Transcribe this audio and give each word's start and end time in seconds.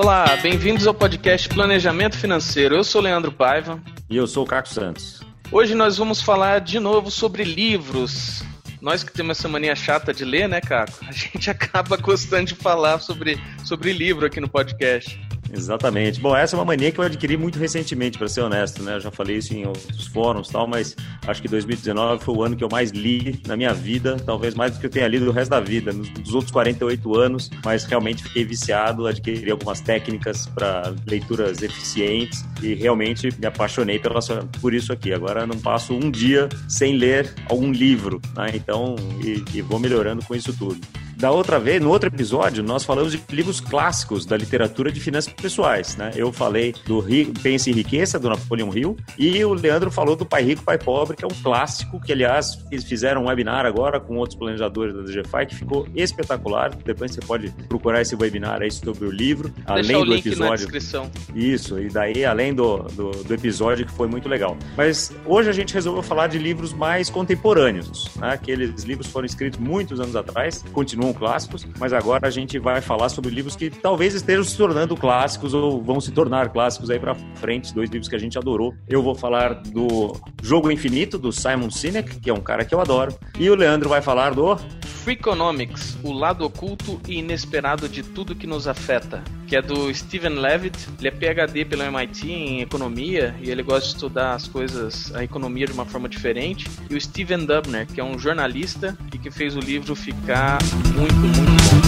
Olá, 0.00 0.36
bem-vindos 0.36 0.86
ao 0.86 0.94
podcast 0.94 1.48
Planejamento 1.48 2.16
Financeiro. 2.16 2.76
Eu 2.76 2.84
sou 2.84 3.00
Leandro 3.00 3.32
Paiva. 3.32 3.82
E 4.08 4.16
eu 4.16 4.28
sou 4.28 4.44
o 4.44 4.46
Caco 4.46 4.68
Santos. 4.68 5.22
Hoje 5.50 5.74
nós 5.74 5.98
vamos 5.98 6.22
falar 6.22 6.60
de 6.60 6.78
novo 6.78 7.10
sobre 7.10 7.42
livros. 7.42 8.44
Nós 8.80 9.02
que 9.02 9.12
temos 9.12 9.36
essa 9.36 9.48
mania 9.48 9.74
chata 9.74 10.14
de 10.14 10.24
ler, 10.24 10.48
né, 10.48 10.60
Caco? 10.60 11.04
A 11.04 11.10
gente 11.10 11.50
acaba 11.50 11.96
gostando 11.96 12.44
de 12.44 12.54
falar 12.54 13.00
sobre, 13.00 13.40
sobre 13.64 13.92
livro 13.92 14.24
aqui 14.24 14.38
no 14.38 14.48
podcast. 14.48 15.20
Exatamente. 15.52 16.20
Bom, 16.20 16.36
essa 16.36 16.56
é 16.56 16.58
uma 16.58 16.64
mania 16.64 16.90
que 16.92 16.98
eu 16.98 17.04
adquiri 17.04 17.36
muito 17.36 17.58
recentemente, 17.58 18.18
para 18.18 18.28
ser 18.28 18.42
honesto, 18.42 18.82
né? 18.82 18.96
Eu 18.96 19.00
já 19.00 19.10
falei 19.10 19.36
isso 19.36 19.54
em 19.54 19.66
outros 19.66 20.06
fóruns 20.06 20.48
e 20.48 20.52
tal, 20.52 20.66
mas 20.66 20.94
acho 21.26 21.40
que 21.42 21.48
2019 21.48 22.24
foi 22.24 22.34
o 22.34 22.42
ano 22.42 22.56
que 22.56 22.64
eu 22.64 22.68
mais 22.70 22.90
li 22.90 23.40
na 23.46 23.56
minha 23.56 23.72
vida, 23.72 24.16
talvez 24.24 24.54
mais 24.54 24.72
do 24.72 24.80
que 24.80 24.86
eu 24.86 24.90
tenha 24.90 25.08
lido 25.08 25.28
o 25.28 25.32
resto 25.32 25.50
da 25.50 25.60
vida, 25.60 25.92
nos 25.92 26.34
outros 26.34 26.50
48 26.50 27.16
anos, 27.16 27.50
mas 27.64 27.84
realmente 27.84 28.22
fiquei 28.22 28.44
viciado, 28.44 29.06
adquiri 29.06 29.50
algumas 29.50 29.80
técnicas 29.80 30.46
para 30.46 30.94
leituras 31.06 31.62
eficientes 31.62 32.44
e 32.62 32.74
realmente 32.74 33.28
me 33.38 33.46
apaixonei 33.46 33.98
pela, 33.98 34.20
por 34.60 34.74
isso 34.74 34.92
aqui. 34.92 35.12
Agora 35.12 35.46
não 35.46 35.58
passo 35.58 35.94
um 35.94 36.10
dia 36.10 36.48
sem 36.68 36.96
ler 36.96 37.32
algum 37.48 37.72
livro, 37.72 38.20
né? 38.36 38.50
Então, 38.54 38.96
e, 39.24 39.44
e 39.56 39.62
vou 39.62 39.78
melhorando 39.78 40.24
com 40.24 40.34
isso 40.34 40.52
tudo. 40.56 40.80
Da 41.18 41.32
outra 41.32 41.58
vez, 41.58 41.82
no 41.82 41.90
outro 41.90 42.08
episódio, 42.08 42.62
nós 42.62 42.84
falamos 42.84 43.10
de 43.10 43.20
livros 43.30 43.58
clássicos 43.58 44.24
da 44.24 44.36
literatura 44.36 44.92
de 44.92 45.00
finanças 45.00 45.32
pessoais, 45.32 45.96
né? 45.96 46.12
Eu 46.14 46.32
falei 46.32 46.72
do 46.86 47.04
Pense 47.42 47.68
em 47.68 47.74
Riqueza, 47.74 48.20
do 48.20 48.28
Napoleão 48.28 48.72
Hill, 48.72 48.96
e 49.18 49.44
o 49.44 49.52
Leandro 49.52 49.90
falou 49.90 50.14
do 50.14 50.24
Pai 50.24 50.44
Rico, 50.44 50.62
Pai 50.62 50.78
Pobre, 50.78 51.16
que 51.16 51.24
é 51.24 51.26
um 51.26 51.42
clássico 51.42 52.00
que, 52.00 52.12
aliás, 52.12 52.64
fizeram 52.86 53.24
um 53.24 53.26
webinar 53.26 53.66
agora 53.66 53.98
com 53.98 54.16
outros 54.16 54.38
planejadores 54.38 54.94
da 54.94 55.02
DGFI, 55.02 55.46
que 55.48 55.56
ficou 55.56 55.88
espetacular. 55.92 56.72
Depois 56.84 57.10
você 57.10 57.20
pode 57.20 57.50
procurar 57.68 58.00
esse 58.00 58.14
webinar 58.14 58.62
aí 58.62 58.70
sobre 58.70 59.04
o 59.04 59.10
livro, 59.10 59.52
além 59.66 59.96
o 59.96 60.04
do 60.04 60.14
episódio. 60.14 60.50
Na 60.50 60.54
descrição. 60.54 61.10
Isso, 61.34 61.80
e 61.80 61.88
daí, 61.88 62.24
além 62.24 62.54
do, 62.54 62.84
do, 62.94 63.10
do, 63.10 63.34
episódio, 63.34 63.84
que 63.84 63.92
foi 63.92 64.06
muito 64.06 64.28
legal. 64.28 64.56
Mas 64.76 65.12
hoje 65.26 65.50
a 65.50 65.52
gente 65.52 65.74
resolveu 65.74 66.00
falar 66.00 66.28
de 66.28 66.38
livros 66.38 66.72
mais 66.72 67.10
contemporâneos, 67.10 68.08
né? 68.14 68.34
Aqueles 68.34 68.84
livros 68.84 69.08
foram 69.08 69.26
escritos 69.26 69.58
muitos 69.58 69.98
anos 69.98 70.14
atrás, 70.14 70.64
continuam 70.72 71.07
clássicos, 71.12 71.66
mas 71.78 71.92
agora 71.92 72.26
a 72.26 72.30
gente 72.30 72.58
vai 72.58 72.80
falar 72.80 73.08
sobre 73.08 73.30
livros 73.30 73.56
que 73.56 73.70
talvez 73.70 74.14
estejam 74.14 74.44
se 74.44 74.56
tornando 74.56 74.96
clássicos 74.96 75.54
ou 75.54 75.82
vão 75.82 76.00
se 76.00 76.10
tornar 76.12 76.50
clássicos 76.50 76.90
aí 76.90 76.98
para 76.98 77.14
frente, 77.34 77.74
dois 77.74 77.90
livros 77.90 78.08
que 78.08 78.16
a 78.16 78.18
gente 78.18 78.38
adorou. 78.38 78.74
Eu 78.88 79.02
vou 79.02 79.14
falar 79.14 79.54
do 79.54 80.12
Jogo 80.42 80.70
Infinito, 80.70 81.18
do 81.18 81.32
Simon 81.32 81.70
Sinek, 81.70 82.20
que 82.20 82.30
é 82.30 82.34
um 82.34 82.40
cara 82.40 82.64
que 82.64 82.74
eu 82.74 82.80
adoro, 82.80 83.16
e 83.38 83.48
o 83.50 83.54
Leandro 83.54 83.88
vai 83.88 84.02
falar 84.02 84.34
do 84.34 84.56
Freakonomics, 84.86 85.96
o 86.02 86.12
lado 86.12 86.44
oculto 86.44 87.00
e 87.08 87.18
inesperado 87.18 87.88
de 87.88 88.02
tudo 88.02 88.34
que 88.34 88.46
nos 88.46 88.68
afeta, 88.68 89.22
que 89.48 89.56
é 89.56 89.62
do 89.62 89.92
Steven 89.94 90.34
Levitt. 90.34 90.78
Ele 90.98 91.08
é 91.08 91.10
PhD 91.10 91.64
pelo 91.64 91.82
MIT 91.82 92.30
em 92.30 92.60
economia 92.60 93.34
e 93.40 93.50
ele 93.50 93.62
gosta 93.62 93.88
de 93.88 93.94
estudar 93.94 94.34
as 94.34 94.46
coisas, 94.46 95.14
a 95.14 95.24
economia 95.24 95.66
de 95.66 95.72
uma 95.72 95.86
forma 95.86 96.08
diferente. 96.08 96.68
E 96.90 96.94
o 96.94 97.00
Steven 97.00 97.46
Dubner, 97.46 97.86
que 97.86 98.00
é 98.00 98.04
um 98.04 98.18
jornalista 98.18 98.96
e 99.12 99.18
que 99.18 99.30
fez 99.30 99.56
o 99.56 99.60
livro 99.60 99.96
ficar 99.96 100.58
muito, 100.94 101.14
muito 101.14 101.82
bom. 101.82 101.87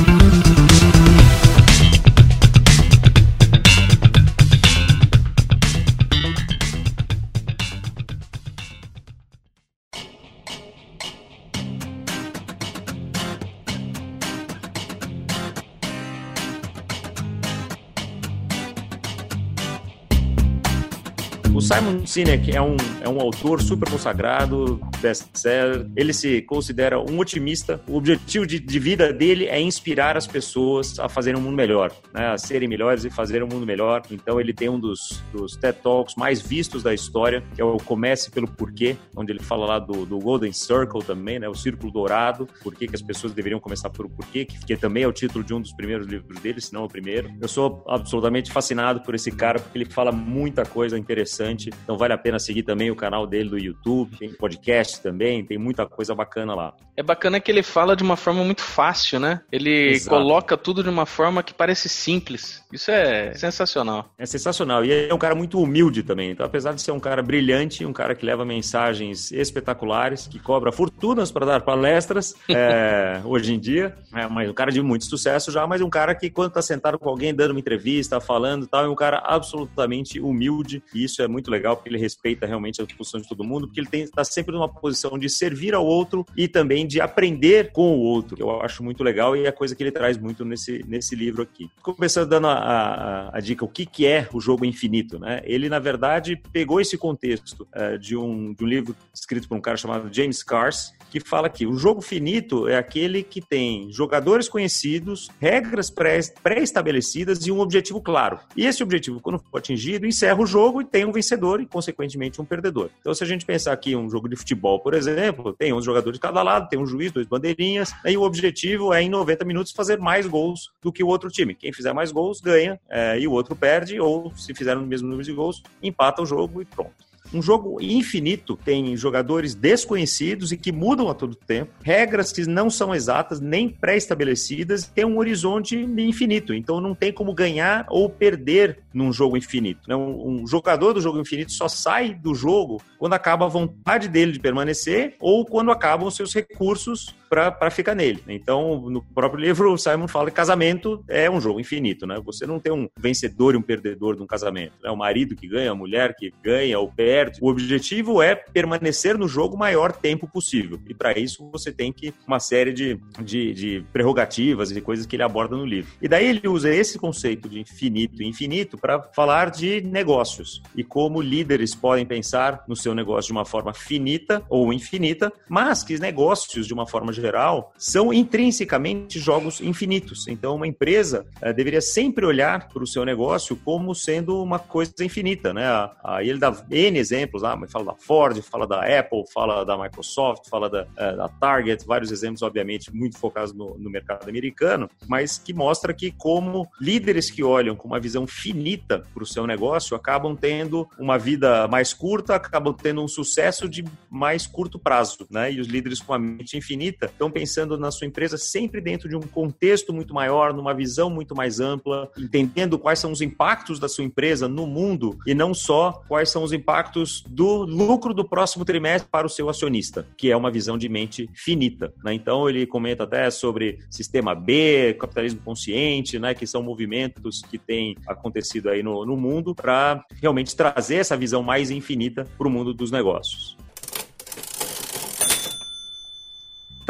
O 21.61 21.63
Simon 21.63 22.07
Sinek 22.07 22.57
é 22.57 22.63
um, 22.63 22.75
é 23.03 23.07
um 23.07 23.21
autor 23.21 23.61
super 23.61 23.87
consagrado, 23.91 24.81
best-seller. 24.99 25.87
Ele 25.95 26.15
se 26.15 26.41
considera 26.41 26.99
um 26.99 27.19
otimista. 27.19 27.83
O 27.87 27.99
objetivo 27.99 28.47
de, 28.47 28.59
de, 28.59 28.79
vida 28.79 29.13
dele 29.13 29.45
é 29.45 29.61
inspirar 29.61 30.17
as 30.17 30.27
pessoas 30.27 30.99
a 30.99 31.07
fazerem 31.07 31.39
um 31.39 31.43
mundo 31.43 31.57
melhor, 31.57 31.93
né? 32.15 32.29
a 32.29 32.39
serem 32.39 32.67
melhores 32.67 33.05
e 33.05 33.11
fazerem 33.11 33.47
um 33.47 33.51
mundo 33.53 33.67
melhor. 33.67 34.01
Então, 34.11 34.41
ele 34.41 34.55
tem 34.55 34.71
um 34.71 34.81
dos, 34.81 35.23
dos 35.35 35.55
TED 35.55 35.77
Talks 35.83 36.15
mais 36.17 36.41
vistos 36.41 36.83
da 36.83 36.95
história, 36.95 37.45
que 37.55 37.61
é 37.61 37.65
o 37.65 37.77
Comece 37.77 38.31
pelo 38.31 38.49
Porquê, 38.49 38.97
onde 39.15 39.31
ele 39.31 39.43
fala 39.43 39.67
lá 39.67 39.79
do, 39.79 40.07
do 40.07 40.19
Golden 40.19 40.55
Circle 40.55 41.05
também, 41.05 41.39
né? 41.39 41.47
o 41.47 41.55
Círculo 41.55 41.93
Dourado, 41.93 42.49
por 42.63 42.75
que 42.75 42.89
as 42.91 43.03
pessoas 43.03 43.35
deveriam 43.35 43.61
começar 43.61 43.91
pelo 43.91 44.09
porquê, 44.09 44.47
que, 44.47 44.59
que 44.65 44.77
também 44.79 45.03
é 45.03 45.07
o 45.07 45.13
título 45.13 45.45
de 45.45 45.53
um 45.53 45.61
dos 45.61 45.75
primeiros 45.75 46.07
livros 46.07 46.41
dele, 46.41 46.59
se 46.59 46.73
não 46.73 46.85
o 46.85 46.89
primeiro. 46.89 47.31
Eu 47.39 47.49
sou 47.49 47.85
absolutamente 47.87 48.51
fascinado 48.51 49.03
por 49.03 49.15
esse 49.15 49.31
cara, 49.31 49.61
porque 49.61 49.77
ele 49.77 49.85
fala 49.85 50.11
muita 50.11 50.65
coisa 50.65 50.99
interessante 50.99 51.50
bastante. 51.51 51.71
Então 51.83 51.97
vale 51.97 52.13
a 52.13 52.19
pena 52.19 52.39
seguir 52.39 52.63
também 52.63 52.91
o 52.91 52.97
canal 52.97 53.27
dele 53.27 53.51
do 53.51 53.59
YouTube, 53.59 54.17
tem 54.17 54.33
podcast 54.33 55.01
também, 55.03 55.45
tem 55.45 55.59
muita 55.59 55.87
coisa 55.87 56.15
bacana 56.15 56.55
lá. 56.55 56.75
É 56.97 57.03
bacana 57.03 57.41
que 57.41 57.51
ele 57.51 57.63
fala 57.63 57.97
de 57.97 58.03
uma 58.03 58.17
forma 58.17 58.45
muito 58.45 58.63
fácil, 58.63 59.19
né? 59.19 59.41
Ele 59.51 59.91
Exato. 59.91 60.17
coloca 60.17 60.57
tudo 60.57 60.83
de 60.83 60.89
uma 60.89 61.07
forma 61.07 61.43
que 61.43 61.55
parece 61.55 61.89
simples. 61.89 62.60
Isso 62.73 62.91
é 62.91 63.35
sensacional. 63.35 64.13
É 64.17 64.25
sensacional. 64.25 64.85
E 64.85 65.09
é 65.09 65.13
um 65.13 65.19
cara 65.19 65.35
muito 65.35 65.61
humilde 65.61 66.03
também. 66.03 66.31
Então, 66.31 66.47
apesar 66.47 66.73
de 66.73 66.83
ser 66.83 66.93
um 66.93 67.01
cara 67.01 67.23
brilhante, 67.23 67.85
um 67.85 67.93
cara 67.93 68.15
que 68.15 68.25
leva 68.25 68.45
mensagens 68.45 69.33
espetaculares, 69.33 70.27
que 70.27 70.39
cobra 70.39 70.71
fortunas 70.71 71.31
para 71.31 71.47
dar 71.47 71.61
palestras 71.63 72.35
é, 72.49 73.21
hoje 73.25 73.55
em 73.55 73.59
dia, 73.59 73.97
é 74.15 74.27
mas 74.29 74.49
um 74.49 74.55
cara 74.55 74.71
de 74.71 74.81
muito 74.81 75.05
sucesso 75.05 75.51
já, 75.51 75.67
mas 75.67 75.81
um 75.81 75.91
cara 75.91 76.15
que 76.15 76.31
quando 76.31 76.49
está 76.49 76.63
sentado 76.63 76.99
com 76.99 77.09
alguém 77.09 77.35
dando 77.35 77.51
uma 77.51 77.61
entrevista, 77.61 78.21
falando 78.21 78.67
tal, 78.67 78.85
é 78.85 78.89
um 78.89 78.95
cara 78.95 79.21
absolutamente 79.25 80.21
humilde. 80.21 80.83
E 80.95 81.05
isso 81.05 81.23
é 81.23 81.29
muito 81.29 81.41
muito 81.41 81.51
legal, 81.51 81.77
porque 81.77 81.89
ele 81.89 81.99
respeita 81.99 82.47
realmente 82.47 82.81
a 82.81 82.87
posição 82.87 83.21
de 83.21 83.29
todo 83.29 83.43
mundo, 83.43 83.67
porque 83.67 83.81
ele 83.81 84.05
está 84.05 84.23
sempre 84.23 84.55
numa 84.55 84.69
posição 84.69 85.19
de 85.19 85.29
servir 85.29 85.75
ao 85.75 85.85
outro 85.85 86.25
e 86.37 86.47
também 86.47 86.87
de 86.87 87.01
aprender 87.01 87.73
com 87.73 87.97
o 87.97 88.01
outro, 88.01 88.37
que 88.37 88.43
eu 88.43 88.61
acho 88.61 88.83
muito 88.83 89.03
legal 89.03 89.35
e 89.35 89.45
é 89.45 89.49
a 89.49 89.53
coisa 89.53 89.75
que 89.75 89.83
ele 89.83 89.91
traz 89.91 90.19
muito 90.19 90.45
nesse, 90.45 90.85
nesse 90.87 91.17
livro 91.17 91.43
aqui. 91.43 91.69
Começando 91.83 92.29
dando 92.29 92.47
a, 92.47 92.60
a, 92.61 93.37
a 93.37 93.41
dica, 93.41 93.65
o 93.65 93.69
que, 93.69 93.87
que 93.87 94.07
é 94.07 94.29
o 94.33 94.41
jogo 94.41 94.65
infinito, 94.65 95.19
né? 95.19 95.41
Ele, 95.45 95.69
na 95.69 95.79
verdade, 95.79 96.41
pegou 96.53 96.81
esse 96.81 96.97
contexto 96.97 97.67
uh, 97.75 97.99
de, 97.99 98.17
um, 98.17 98.53
de 98.53 98.65
um 98.65 98.67
livro 98.67 98.97
escrito 99.13 99.49
por 99.49 99.57
um 99.57 99.61
cara 99.61 99.77
chamado 99.77 100.13
James 100.13 100.43
Cars, 100.43 100.93
que 101.11 101.21
fala 101.21 101.49
que 101.49 101.67
o 101.67 101.77
jogo 101.77 102.01
finito 102.01 102.69
é 102.69 102.77
aquele 102.77 103.23
que 103.23 103.41
tem 103.41 103.91
jogadores 103.93 104.49
conhecidos, 104.49 105.29
regras 105.41 105.91
pré-estabelecidas 105.91 107.45
e 107.47 107.51
um 107.51 107.61
objetivo 107.61 108.01
claro. 108.01 108.39
E 108.57 108.65
esse 108.65 108.83
objetivo, 108.83 109.21
quando 109.21 109.39
for 109.39 109.59
atingido, 109.59 110.07
encerra 110.07 110.41
o 110.41 110.47
jogo 110.47 110.81
e 110.81 110.85
tem 110.85 111.05
um 111.05 111.13
vencedor 111.13 111.61
e, 111.61 111.67
consequentemente, 111.67 112.41
um 112.41 112.45
perdedor. 112.45 112.91
Então, 113.01 113.13
se 113.13 113.25
a 113.25 113.27
gente 113.27 113.45
pensar 113.45 113.73
aqui 113.73 113.97
um 113.97 114.09
jogo 114.09 114.29
de 114.29 114.37
futebol, 114.37 114.79
por 114.81 114.95
exemplo, 114.95 115.53
tem 115.53 115.73
11 115.73 115.85
jogadores 115.85 116.19
de 116.19 116.23
cada 116.23 116.43
lado, 116.43 116.69
tem 116.69 116.79
um 116.79 116.87
juiz, 116.87 117.11
dois 117.11 117.27
bandeirinhas, 117.27 117.93
e 118.05 118.17
o 118.17 118.23
objetivo 118.23 118.95
é, 118.95 119.03
em 119.03 119.09
90 119.09 119.45
minutos, 119.45 119.73
fazer 119.73 119.99
mais 119.99 120.27
gols 120.27 120.71
do 120.81 120.93
que 120.93 121.03
o 121.03 121.09
outro 121.09 121.29
time. 121.29 121.55
Quem 121.55 121.73
fizer 121.73 121.93
mais 121.93 122.13
gols 122.13 122.41
ganha 122.51 122.81
é, 122.89 123.19
e 123.19 123.27
o 123.27 123.33
outro 123.33 123.55
perde, 123.57 124.01
ou 124.01 124.33
se 124.37 124.55
fizer 124.55 124.77
o 124.77 124.83
mesmo 124.83 125.09
número 125.09 125.25
de 125.25 125.33
gols, 125.33 125.63
empata 125.83 126.23
o 126.23 126.27
jogo 126.27 126.61
e 126.61 126.65
pronto. 126.65 127.11
Um 127.33 127.41
jogo 127.41 127.81
infinito 127.81 128.57
tem 128.57 128.97
jogadores 128.97 129.55
desconhecidos 129.55 130.51
e 130.51 130.57
que 130.57 130.73
mudam 130.73 131.09
a 131.09 131.15
todo 131.15 131.37
tempo, 131.37 131.71
regras 131.83 132.33
que 132.33 132.45
não 132.45 132.69
são 132.69 132.93
exatas 132.93 133.41
nem 133.41 133.69
pré-estabelecidas, 133.69 134.87
tem 134.87 135.05
um 135.05 135.19
horizonte 135.19 135.77
infinito. 135.77 136.53
Então 136.53 136.81
não 136.81 136.93
tem 136.93 137.13
como 137.13 137.33
ganhar 137.33 137.87
ou 137.89 138.11
perder 138.11 138.81
num 138.93 139.13
jogo 139.13 139.37
infinito. 139.37 139.89
Né? 139.89 139.95
Um, 139.95 140.45
jogador 140.47 140.93
do 140.93 141.01
jogo 141.01 141.21
infinito 141.21 141.53
só 141.53 141.69
sai 141.69 142.15
do 142.15 142.35
jogo 142.35 142.83
quando 142.99 143.13
acaba 143.13 143.47
a 143.47 143.49
vontade 143.49 144.09
dele 144.09 144.33
de 144.33 144.41
permanecer 144.41 145.15
ou 145.21 145.45
quando 145.47 145.71
acabam 145.71 146.11
seus 146.11 146.35
recursos 146.35 147.15
para 147.31 147.71
ficar 147.71 147.95
nele. 147.95 148.21
Então, 148.27 148.91
no 148.91 149.01
próprio 149.01 149.41
livro, 149.41 149.73
o 149.73 149.79
Simon 149.79 150.09
fala 150.09 150.31
que 150.31 150.37
casamento 150.37 151.05
é 151.09 151.31
um 151.31 151.41
jogo 151.41 151.61
infinito, 151.61 152.05
né? 152.05 152.21
Você 152.25 152.45
não 152.45 152.59
tem 152.59 152.73
um 152.73 152.89
vencedor 152.99 153.55
e 153.55 153.57
um 153.57 153.63
perdedor 153.63 154.17
de 154.17 154.23
um 154.23 154.27
casamento. 154.27 154.73
É 154.83 154.89
né? 154.89 154.91
o 154.91 154.97
marido 154.97 155.37
que 155.37 155.47
ganha, 155.47 155.71
a 155.71 155.75
mulher 155.75 156.17
que 156.17 156.35
ganha 156.43 156.77
ou 156.77 156.91
perde. 156.91 157.39
O 157.41 157.49
objetivo 157.49 158.21
é 158.21 158.35
permanecer 158.35 159.17
no 159.17 159.29
jogo 159.29 159.55
o 159.55 159.59
maior 159.59 159.93
tempo 159.93 160.27
possível. 160.27 160.81
E 160.89 160.93
para 160.93 161.17
isso 161.17 161.49
você 161.53 161.71
tem 161.71 161.93
que 161.93 162.13
uma 162.27 162.41
série 162.41 162.73
de, 162.73 162.99
de, 163.21 163.55
de 163.55 163.85
prerrogativas 163.93 164.73
e 164.73 164.81
coisas 164.81 165.07
que 165.07 165.15
ele 165.15 165.23
aborda 165.23 165.57
no 165.57 165.65
livro. 165.65 165.93
E 166.03 166.09
daí 166.09 166.27
ele 166.27 166.49
usa 166.49 166.75
esse 166.75 166.99
conceito 166.99 167.49
de 167.49 167.61
infinito 167.61 168.21
e 168.21 168.27
infinito 168.27 168.77
para 168.77 169.01
falar 169.15 169.51
de 169.51 169.81
negócios 169.83 170.61
e 170.75 170.83
como 170.83 171.23
líderes 171.23 171.77
podem 171.77 172.05
pensar 172.05 172.65
no 172.67 172.75
seu 172.75 172.93
negócio 172.93 173.29
de 173.29 173.33
uma 173.33 173.45
forma 173.45 173.73
finita 173.73 174.43
ou 174.49 174.73
infinita, 174.73 175.33
mas 175.49 175.85
que 175.85 176.01
negócios, 176.01 176.67
de 176.67 176.75
uma 176.75 176.87
forma 176.87 177.13
geral, 177.21 177.73
são 177.79 178.13
intrinsecamente 178.13 179.19
jogos 179.19 179.61
infinitos. 179.61 180.27
Então, 180.29 180.57
uma 180.57 180.67
empresa 180.67 181.27
é, 181.41 181.53
deveria 181.53 181.81
sempre 181.81 182.25
olhar 182.25 182.69
para 182.69 182.83
o 182.83 182.87
seu 182.87 183.05
negócio 183.05 183.57
como 183.57 183.95
sendo 183.95 184.43
uma 184.43 184.59
coisa 184.59 184.93
infinita, 185.01 185.53
né? 185.53 185.65
Aí 186.03 186.29
ele 186.29 186.39
dá 186.39 186.55
N 186.71 186.99
exemplos, 186.99 187.45
ah, 187.45 187.59
fala 187.69 187.85
da 187.85 187.95
Ford, 187.95 188.41
fala 188.43 188.67
da 188.67 188.99
Apple, 188.99 189.25
fala 189.33 189.65
da 189.65 189.77
Microsoft, 189.77 190.49
fala 190.49 190.69
da, 190.69 190.87
é, 190.97 191.17
da 191.17 191.29
Target, 191.29 191.87
vários 191.87 192.11
exemplos, 192.11 192.43
obviamente, 192.43 192.95
muito 192.95 193.19
focados 193.19 193.53
no, 193.53 193.77
no 193.79 193.91
mercado 193.91 194.29
americano, 194.29 194.89
mas 195.07 195.39
que 195.39 195.53
mostra 195.53 195.93
que 195.93 196.11
como 196.11 196.67
líderes 196.81 197.31
que 197.31 197.43
olham 197.43 197.77
com 197.77 197.87
uma 197.87 198.01
visão 198.01 198.27
finita 198.27 199.03
para 199.13 199.23
o 199.23 199.27
seu 199.27 199.47
negócio 199.47 199.97
acabam 199.97 200.37
tendo 200.37 200.89
uma 200.99 201.19
vida 201.19 201.69
mais 201.69 201.93
curta, 201.93 202.35
acabam 202.35 202.75
tendo 202.75 203.03
um 203.03 203.09
sucesso 203.09 203.69
de 203.69 203.85
mais 204.11 204.47
curto 204.47 204.79
prazo, 204.79 205.27
né? 205.31 205.53
E 205.53 205.61
os 205.61 205.67
líderes 205.67 206.01
com 206.01 206.15
a 206.15 206.19
mente 206.19 206.57
infinita 206.57 207.10
estão 207.15 207.31
pensando 207.31 207.79
na 207.79 207.91
sua 207.91 208.07
empresa 208.07 208.37
sempre 208.37 208.81
dentro 208.81 209.09
de 209.09 209.17
um 209.17 209.21
contexto 209.21 209.93
muito 209.93 210.15
maior, 210.15 210.53
numa 210.53 210.75
visão 210.75 211.11
muito 211.11 211.35
mais 211.35 211.61
ampla, 211.61 212.11
entendendo 212.19 212.79
quais 212.79 212.99
são 212.99 213.13
os 213.13 213.21
impactos 213.21 213.79
da 213.79 213.89
sua 213.89 214.05
empresa 214.05 214.49
no 214.49 214.67
mundo 214.67 215.19
e 215.27 215.35
não 215.35 215.53
só 215.55 216.03
quais 216.09 216.31
são 216.31 216.43
os 216.43 216.53
impactos 216.53 217.23
do 217.29 217.65
lucro 217.65 218.15
do 218.15 218.25
próximo 218.25 218.65
trimestre 218.65 219.09
para 219.11 219.27
o 219.27 219.31
seu 219.31 219.49
acionista, 219.49 220.07
que 220.17 220.31
é 220.31 220.37
uma 220.37 220.51
visão 220.51 220.79
de 220.79 220.89
mente 220.89 221.29
finita. 221.35 221.93
Né? 222.05 222.15
Então 222.15 222.49
ele 222.49 222.67
comenta 222.67 223.05
até 223.05 223.31
sobre 223.31 223.79
sistema 223.91 224.35
B, 224.35 224.97
capitalismo 224.99 225.41
consciente, 225.43 226.19
né? 226.19 226.35
que 226.35 226.47
são 226.47 226.63
movimentos 226.63 227.43
que 227.43 227.59
têm 227.59 227.97
acontecido 228.07 228.69
aí 228.69 228.83
no, 228.83 229.05
no 229.05 229.17
mundo 229.17 229.55
para 229.55 230.05
realmente 230.21 230.55
trazer 230.55 230.97
essa 230.97 231.17
visão 231.17 231.43
mais 231.43 231.71
infinita 231.71 232.25
para 232.37 232.47
o 232.47 232.51
mundo 232.51 232.73
dos 232.73 232.91
negócios. 232.91 233.57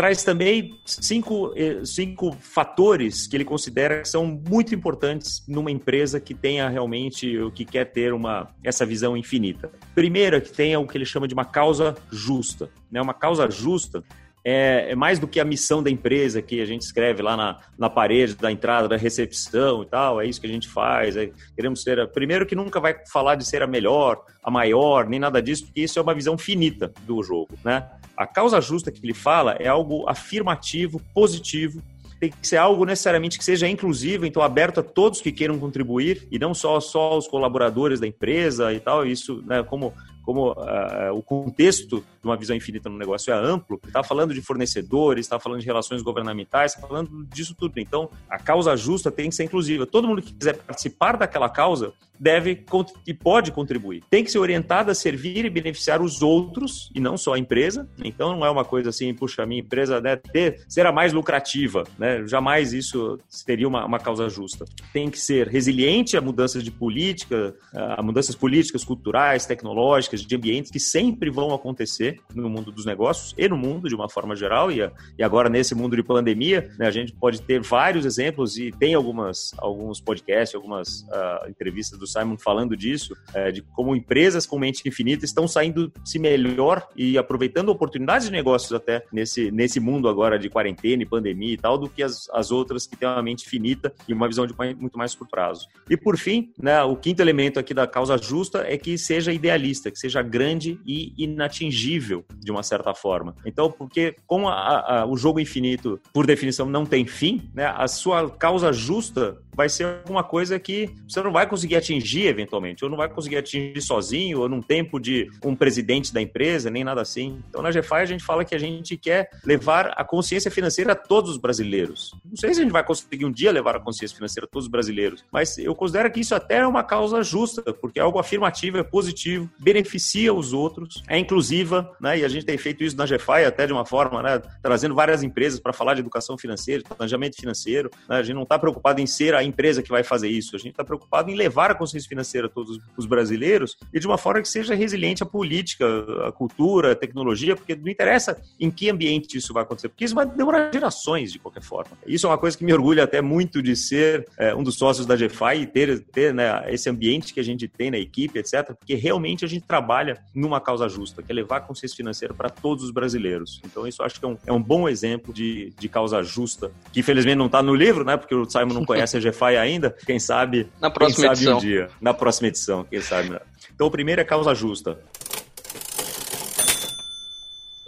Traz 0.00 0.24
também 0.24 0.80
cinco, 0.86 1.52
eh, 1.54 1.84
cinco 1.84 2.32
fatores 2.32 3.26
que 3.26 3.36
ele 3.36 3.44
considera 3.44 4.00
que 4.00 4.08
são 4.08 4.24
muito 4.24 4.74
importantes 4.74 5.44
numa 5.46 5.70
empresa 5.70 6.18
que 6.18 6.32
tenha 6.32 6.70
realmente 6.70 7.36
o 7.36 7.50
que 7.50 7.66
quer 7.66 7.84
ter 7.84 8.14
uma, 8.14 8.48
essa 8.64 8.86
visão 8.86 9.14
infinita. 9.14 9.70
Primeiro 9.94 10.40
que 10.40 10.50
tenha 10.50 10.80
o 10.80 10.86
que 10.86 10.96
ele 10.96 11.04
chama 11.04 11.28
de 11.28 11.34
uma 11.34 11.44
causa 11.44 11.94
justa. 12.10 12.70
Né? 12.90 12.98
Uma 13.02 13.12
causa 13.12 13.50
justa 13.50 14.02
é, 14.44 14.90
é, 14.90 14.94
mais 14.94 15.18
do 15.18 15.28
que 15.28 15.38
a 15.38 15.44
missão 15.44 15.82
da 15.82 15.90
empresa 15.90 16.40
que 16.40 16.60
a 16.60 16.64
gente 16.64 16.82
escreve 16.82 17.22
lá 17.22 17.36
na, 17.36 17.58
na 17.78 17.90
parede 17.90 18.34
da 18.34 18.50
entrada 18.50 18.88
da 18.88 18.96
recepção 18.96 19.82
e 19.82 19.86
tal. 19.86 20.20
É 20.20 20.26
isso 20.26 20.40
que 20.40 20.46
a 20.46 20.50
gente 20.50 20.68
faz. 20.68 21.16
É, 21.16 21.30
queremos 21.54 21.82
ser. 21.82 22.00
A, 22.00 22.06
primeiro, 22.06 22.46
que 22.46 22.54
nunca 22.54 22.80
vai 22.80 22.94
falar 23.10 23.34
de 23.34 23.44
ser 23.44 23.62
a 23.62 23.66
melhor, 23.66 24.22
a 24.42 24.50
maior, 24.50 25.08
nem 25.08 25.20
nada 25.20 25.42
disso, 25.42 25.66
porque 25.66 25.82
isso 25.82 25.98
é 25.98 26.02
uma 26.02 26.14
visão 26.14 26.38
finita 26.38 26.92
do 27.06 27.22
jogo. 27.22 27.54
Né? 27.64 27.86
A 28.16 28.26
causa 28.26 28.60
justa 28.60 28.90
que 28.90 29.04
ele 29.04 29.14
fala 29.14 29.52
é 29.58 29.68
algo 29.68 30.08
afirmativo, 30.08 31.00
positivo, 31.14 31.82
tem 32.20 32.30
que 32.30 32.46
ser 32.46 32.58
algo 32.58 32.84
necessariamente 32.84 33.38
que 33.38 33.44
seja 33.44 33.66
inclusivo, 33.66 34.26
então 34.26 34.42
aberto 34.42 34.80
a 34.80 34.82
todos 34.82 35.22
que 35.22 35.32
queiram 35.32 35.58
contribuir 35.58 36.28
e 36.30 36.38
não 36.38 36.52
só 36.52 36.78
só 36.78 37.16
os 37.16 37.26
colaboradores 37.26 37.98
da 37.98 38.06
empresa 38.06 38.74
e 38.74 38.78
tal. 38.78 39.06
Isso, 39.06 39.42
né, 39.46 39.62
como 39.62 39.94
como 40.22 40.52
uh, 40.52 41.12
o 41.14 41.22
contexto 41.22 41.98
de 42.00 42.24
uma 42.24 42.36
visão 42.36 42.54
infinita 42.54 42.88
no 42.88 42.98
negócio 42.98 43.32
é 43.32 43.36
amplo, 43.36 43.80
está 43.84 44.02
falando 44.02 44.34
de 44.34 44.42
fornecedores, 44.42 45.26
está 45.26 45.38
falando 45.38 45.60
de 45.60 45.66
relações 45.66 46.02
governamentais, 46.02 46.74
está 46.74 46.86
falando 46.86 47.24
disso 47.26 47.54
tudo. 47.54 47.78
Então, 47.78 48.10
a 48.28 48.38
causa 48.38 48.76
justa 48.76 49.10
tem 49.10 49.28
que 49.28 49.34
ser 49.34 49.44
inclusiva. 49.44 49.86
Todo 49.86 50.06
mundo 50.06 50.22
que 50.22 50.32
quiser 50.32 50.56
participar 50.58 51.16
daquela 51.16 51.48
causa 51.48 51.92
deve 52.20 52.62
e 53.06 53.14
pode 53.14 53.50
contribuir. 53.50 54.02
Tem 54.10 54.22
que 54.22 54.30
ser 54.30 54.38
orientado 54.38 54.90
a 54.90 54.94
servir 54.94 55.46
e 55.46 55.50
beneficiar 55.50 56.02
os 56.02 56.20
outros 56.20 56.90
e 56.94 57.00
não 57.00 57.16
só 57.16 57.32
a 57.32 57.38
empresa. 57.38 57.88
Então, 58.04 58.36
não 58.36 58.44
é 58.44 58.50
uma 58.50 58.64
coisa 58.64 58.90
assim, 58.90 59.14
puxa, 59.14 59.42
a 59.42 59.46
minha 59.46 59.62
empresa 59.62 60.00
deve 60.02 60.22
ter, 60.30 60.62
ser 60.68 60.84
a 60.84 60.92
mais 60.92 61.14
lucrativa, 61.14 61.84
né? 61.98 62.26
Jamais 62.26 62.74
isso 62.74 63.18
seria 63.26 63.66
uma, 63.66 63.86
uma 63.86 63.98
causa 63.98 64.28
justa. 64.28 64.66
Tem 64.92 65.08
que 65.08 65.18
ser 65.18 65.48
resiliente 65.48 66.16
a 66.16 66.20
mudanças 66.20 66.62
de 66.62 66.70
política, 66.70 67.54
a 67.72 68.02
mudanças 68.02 68.34
políticas, 68.34 68.84
culturais, 68.84 69.46
tecnológicas, 69.46 70.09
de 70.18 70.36
ambientes 70.36 70.70
que 70.70 70.80
sempre 70.80 71.30
vão 71.30 71.54
acontecer 71.54 72.18
no 72.34 72.48
mundo 72.48 72.72
dos 72.72 72.84
negócios 72.84 73.34
e 73.36 73.48
no 73.48 73.56
mundo 73.56 73.88
de 73.88 73.94
uma 73.94 74.08
forma 74.08 74.34
geral. 74.34 74.70
E, 74.70 74.78
e 75.18 75.22
agora, 75.22 75.48
nesse 75.48 75.74
mundo 75.74 75.96
de 75.96 76.02
pandemia, 76.02 76.70
né, 76.78 76.86
a 76.86 76.90
gente 76.90 77.12
pode 77.12 77.42
ter 77.42 77.60
vários 77.60 78.04
exemplos 78.04 78.56
e 78.56 78.72
tem 78.72 78.94
algumas, 78.94 79.52
alguns 79.58 80.00
podcasts, 80.00 80.54
algumas 80.54 81.02
uh, 81.02 81.48
entrevistas 81.48 81.98
do 81.98 82.06
Simon 82.06 82.36
falando 82.36 82.76
disso, 82.76 83.16
uh, 83.34 83.52
de 83.52 83.62
como 83.62 83.94
empresas 83.94 84.46
com 84.46 84.58
mente 84.58 84.86
infinita 84.86 85.24
estão 85.24 85.46
saindo 85.46 85.92
se 86.04 86.18
melhor 86.18 86.86
e 86.96 87.16
aproveitando 87.16 87.68
oportunidades 87.68 88.26
de 88.26 88.32
negócios 88.32 88.72
até 88.72 89.04
nesse, 89.12 89.50
nesse 89.50 89.80
mundo 89.80 90.08
agora 90.08 90.38
de 90.38 90.48
quarentena 90.48 91.02
e 91.02 91.06
pandemia 91.06 91.54
e 91.54 91.56
tal, 91.56 91.78
do 91.78 91.88
que 91.88 92.02
as, 92.02 92.28
as 92.32 92.50
outras 92.50 92.86
que 92.86 92.96
têm 92.96 93.08
uma 93.08 93.22
mente 93.22 93.48
finita 93.48 93.92
e 94.08 94.12
uma 94.12 94.26
visão 94.26 94.46
de 94.46 94.54
muito 94.78 94.98
mais 94.98 95.14
curto 95.14 95.30
prazo. 95.30 95.68
E 95.88 95.96
por 95.96 96.18
fim, 96.18 96.52
né, 96.58 96.82
o 96.82 96.96
quinto 96.96 97.22
elemento 97.22 97.58
aqui 97.58 97.72
da 97.72 97.86
causa 97.86 98.18
justa 98.18 98.64
é 98.66 98.76
que 98.76 98.98
seja 98.98 99.32
idealista, 99.32 99.90
que 99.90 99.98
seja 100.00 100.22
grande 100.22 100.80
e 100.86 101.12
inatingível, 101.18 102.24
de 102.38 102.50
uma 102.50 102.62
certa 102.62 102.94
forma. 102.94 103.34
Então, 103.44 103.70
porque 103.70 104.16
como 104.26 104.48
a, 104.48 105.00
a, 105.02 105.06
o 105.06 105.16
jogo 105.16 105.38
infinito, 105.38 106.00
por 106.12 106.26
definição, 106.26 106.66
não 106.66 106.86
tem 106.86 107.06
fim, 107.06 107.50
né, 107.54 107.66
a 107.66 107.86
sua 107.86 108.30
causa 108.30 108.72
justa 108.72 109.38
vai 109.60 109.68
ser 109.68 109.84
alguma 109.84 110.24
coisa 110.24 110.58
que 110.58 110.88
você 111.06 111.22
não 111.22 111.30
vai 111.30 111.46
conseguir 111.46 111.76
atingir 111.76 112.26
eventualmente, 112.26 112.82
ou 112.82 112.88
não 112.88 112.96
vai 112.96 113.10
conseguir 113.10 113.36
atingir 113.36 113.78
sozinho, 113.82 114.40
ou 114.40 114.48
num 114.48 114.62
tempo 114.62 114.98
de 114.98 115.30
um 115.44 115.54
presidente 115.54 116.14
da 116.14 116.20
empresa, 116.22 116.70
nem 116.70 116.82
nada 116.82 117.02
assim. 117.02 117.38
Então, 117.50 117.60
na 117.60 117.70
GFI, 117.70 117.94
a 117.94 118.04
gente 118.06 118.24
fala 118.24 118.42
que 118.42 118.54
a 118.54 118.58
gente 118.58 118.96
quer 118.96 119.28
levar 119.44 119.92
a 119.96 120.02
consciência 120.02 120.50
financeira 120.50 120.92
a 120.92 120.94
todos 120.94 121.32
os 121.32 121.36
brasileiros. 121.36 122.14
Não 122.24 122.36
sei 122.36 122.54
se 122.54 122.60
a 122.60 122.62
gente 122.62 122.72
vai 122.72 122.82
conseguir 122.82 123.26
um 123.26 123.30
dia 123.30 123.52
levar 123.52 123.76
a 123.76 123.80
consciência 123.80 124.16
financeira 124.16 124.46
a 124.46 124.48
todos 124.48 124.64
os 124.64 124.70
brasileiros, 124.70 125.22
mas 125.30 125.58
eu 125.58 125.74
considero 125.74 126.10
que 126.10 126.20
isso 126.20 126.34
até 126.34 126.60
é 126.60 126.66
uma 126.66 126.82
causa 126.82 127.22
justa, 127.22 127.62
porque 127.74 128.00
é 128.00 128.02
algo 128.02 128.18
afirmativo, 128.18 128.78
é 128.78 128.82
positivo, 128.82 129.46
beneficia 129.58 130.32
os 130.32 130.54
outros, 130.54 131.02
é 131.06 131.18
inclusiva, 131.18 131.94
né? 132.00 132.18
E 132.18 132.24
a 132.24 132.28
gente 132.28 132.46
tem 132.46 132.56
feito 132.56 132.82
isso 132.82 132.96
na 132.96 133.04
GFI 133.04 133.44
até 133.46 133.66
de 133.66 133.74
uma 133.74 133.84
forma, 133.84 134.22
né? 134.22 134.40
Trazendo 134.62 134.94
várias 134.94 135.22
empresas 135.22 135.60
para 135.60 135.74
falar 135.74 135.92
de 135.92 136.00
educação 136.00 136.38
financeira, 136.38 136.82
planejamento 136.82 137.36
financeiro. 137.36 137.90
Né? 138.08 138.16
A 138.16 138.22
gente 138.22 138.36
não 138.36 138.44
está 138.44 138.58
preocupado 138.58 139.02
em 139.02 139.06
ser 139.06 139.34
a 139.34 139.49
empresa 139.50 139.82
que 139.82 139.90
vai 139.90 140.02
fazer 140.02 140.28
isso, 140.28 140.56
a 140.56 140.58
gente 140.58 140.70
está 140.70 140.84
preocupado 140.84 141.30
em 141.30 141.34
levar 141.34 141.70
a 141.70 141.74
consciência 141.74 142.08
financeira 142.08 142.46
a 142.46 142.50
todos 142.50 142.78
os 142.96 143.06
brasileiros 143.06 143.76
e 143.92 144.00
de 144.00 144.06
uma 144.06 144.16
forma 144.16 144.40
que 144.40 144.48
seja 144.48 144.74
resiliente 144.74 145.22
à 145.22 145.26
política, 145.26 145.86
à 146.26 146.32
cultura, 146.32 146.92
à 146.92 146.94
tecnologia, 146.94 147.54
porque 147.54 147.74
não 147.74 147.88
interessa 147.88 148.40
em 148.58 148.70
que 148.70 148.88
ambiente 148.88 149.36
isso 149.36 149.52
vai 149.52 149.62
acontecer, 149.62 149.88
porque 149.88 150.04
isso 150.04 150.14
vai 150.14 150.26
demorar 150.26 150.72
gerações 150.72 151.32
de 151.32 151.38
qualquer 151.38 151.62
forma. 151.62 151.96
Isso 152.06 152.26
é 152.26 152.30
uma 152.30 152.38
coisa 152.38 152.56
que 152.56 152.64
me 152.64 152.72
orgulha 152.72 153.04
até 153.04 153.20
muito 153.20 153.62
de 153.62 153.76
ser 153.76 154.26
é, 154.38 154.54
um 154.54 154.62
dos 154.62 154.76
sócios 154.76 155.06
da 155.06 155.16
GFI 155.16 155.62
e 155.62 155.66
ter, 155.66 156.00
ter 156.00 156.32
né, 156.32 156.64
esse 156.68 156.88
ambiente 156.88 157.34
que 157.34 157.40
a 157.40 157.44
gente 157.44 157.68
tem 157.68 157.90
na 157.90 157.98
equipe, 157.98 158.38
etc., 158.38 158.72
porque 158.74 158.94
realmente 158.94 159.44
a 159.44 159.48
gente 159.48 159.66
trabalha 159.66 160.22
numa 160.34 160.60
causa 160.60 160.88
justa, 160.88 161.22
que 161.22 161.30
é 161.30 161.34
levar 161.34 161.58
a 161.58 161.60
consciência 161.60 161.96
financeira 161.96 162.32
para 162.32 162.48
todos 162.48 162.84
os 162.84 162.90
brasileiros. 162.90 163.60
Então, 163.64 163.86
isso 163.86 164.02
acho 164.02 164.18
que 164.18 164.24
é 164.24 164.28
um, 164.28 164.36
é 164.46 164.52
um 164.52 164.62
bom 164.62 164.88
exemplo 164.88 165.32
de, 165.32 165.72
de 165.78 165.88
causa 165.88 166.22
justa, 166.22 166.70
que 166.92 167.00
infelizmente 167.00 167.36
não 167.36 167.46
está 167.46 167.62
no 167.62 167.74
livro, 167.74 168.04
né? 168.04 168.16
Porque 168.16 168.34
o 168.34 168.48
Simon 168.48 168.74
não 168.74 168.84
conhece 168.84 169.16
a 169.16 169.20
GFI 169.20 169.29
ainda. 169.58 169.90
Quem 169.90 170.18
sabe, 170.18 170.68
na 170.80 170.90
próxima 170.90 171.28
quem 171.28 171.36
sabe 171.36 171.38
edição. 171.38 171.56
um 171.56 171.60
dia. 171.60 171.90
Na 172.00 172.14
próxima 172.14 172.48
edição, 172.48 172.84
quem 172.84 173.00
sabe. 173.00 173.38
Então, 173.74 173.86
o 173.86 173.90
primeiro 173.90 174.20
é 174.20 174.24
causa 174.24 174.54
justa. 174.54 174.98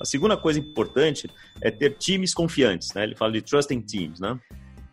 A 0.01 0.05
segunda 0.05 0.37
coisa 0.37 0.59
importante 0.59 1.31
é 1.61 1.71
ter 1.71 1.97
times 1.97 2.35
confiantes, 2.35 2.93
né? 2.93 3.05
Ele 3.05 3.15
fala 3.15 3.33
de 3.33 3.41
trusting 3.41 3.81
teams, 3.81 4.19
né? 4.19 4.39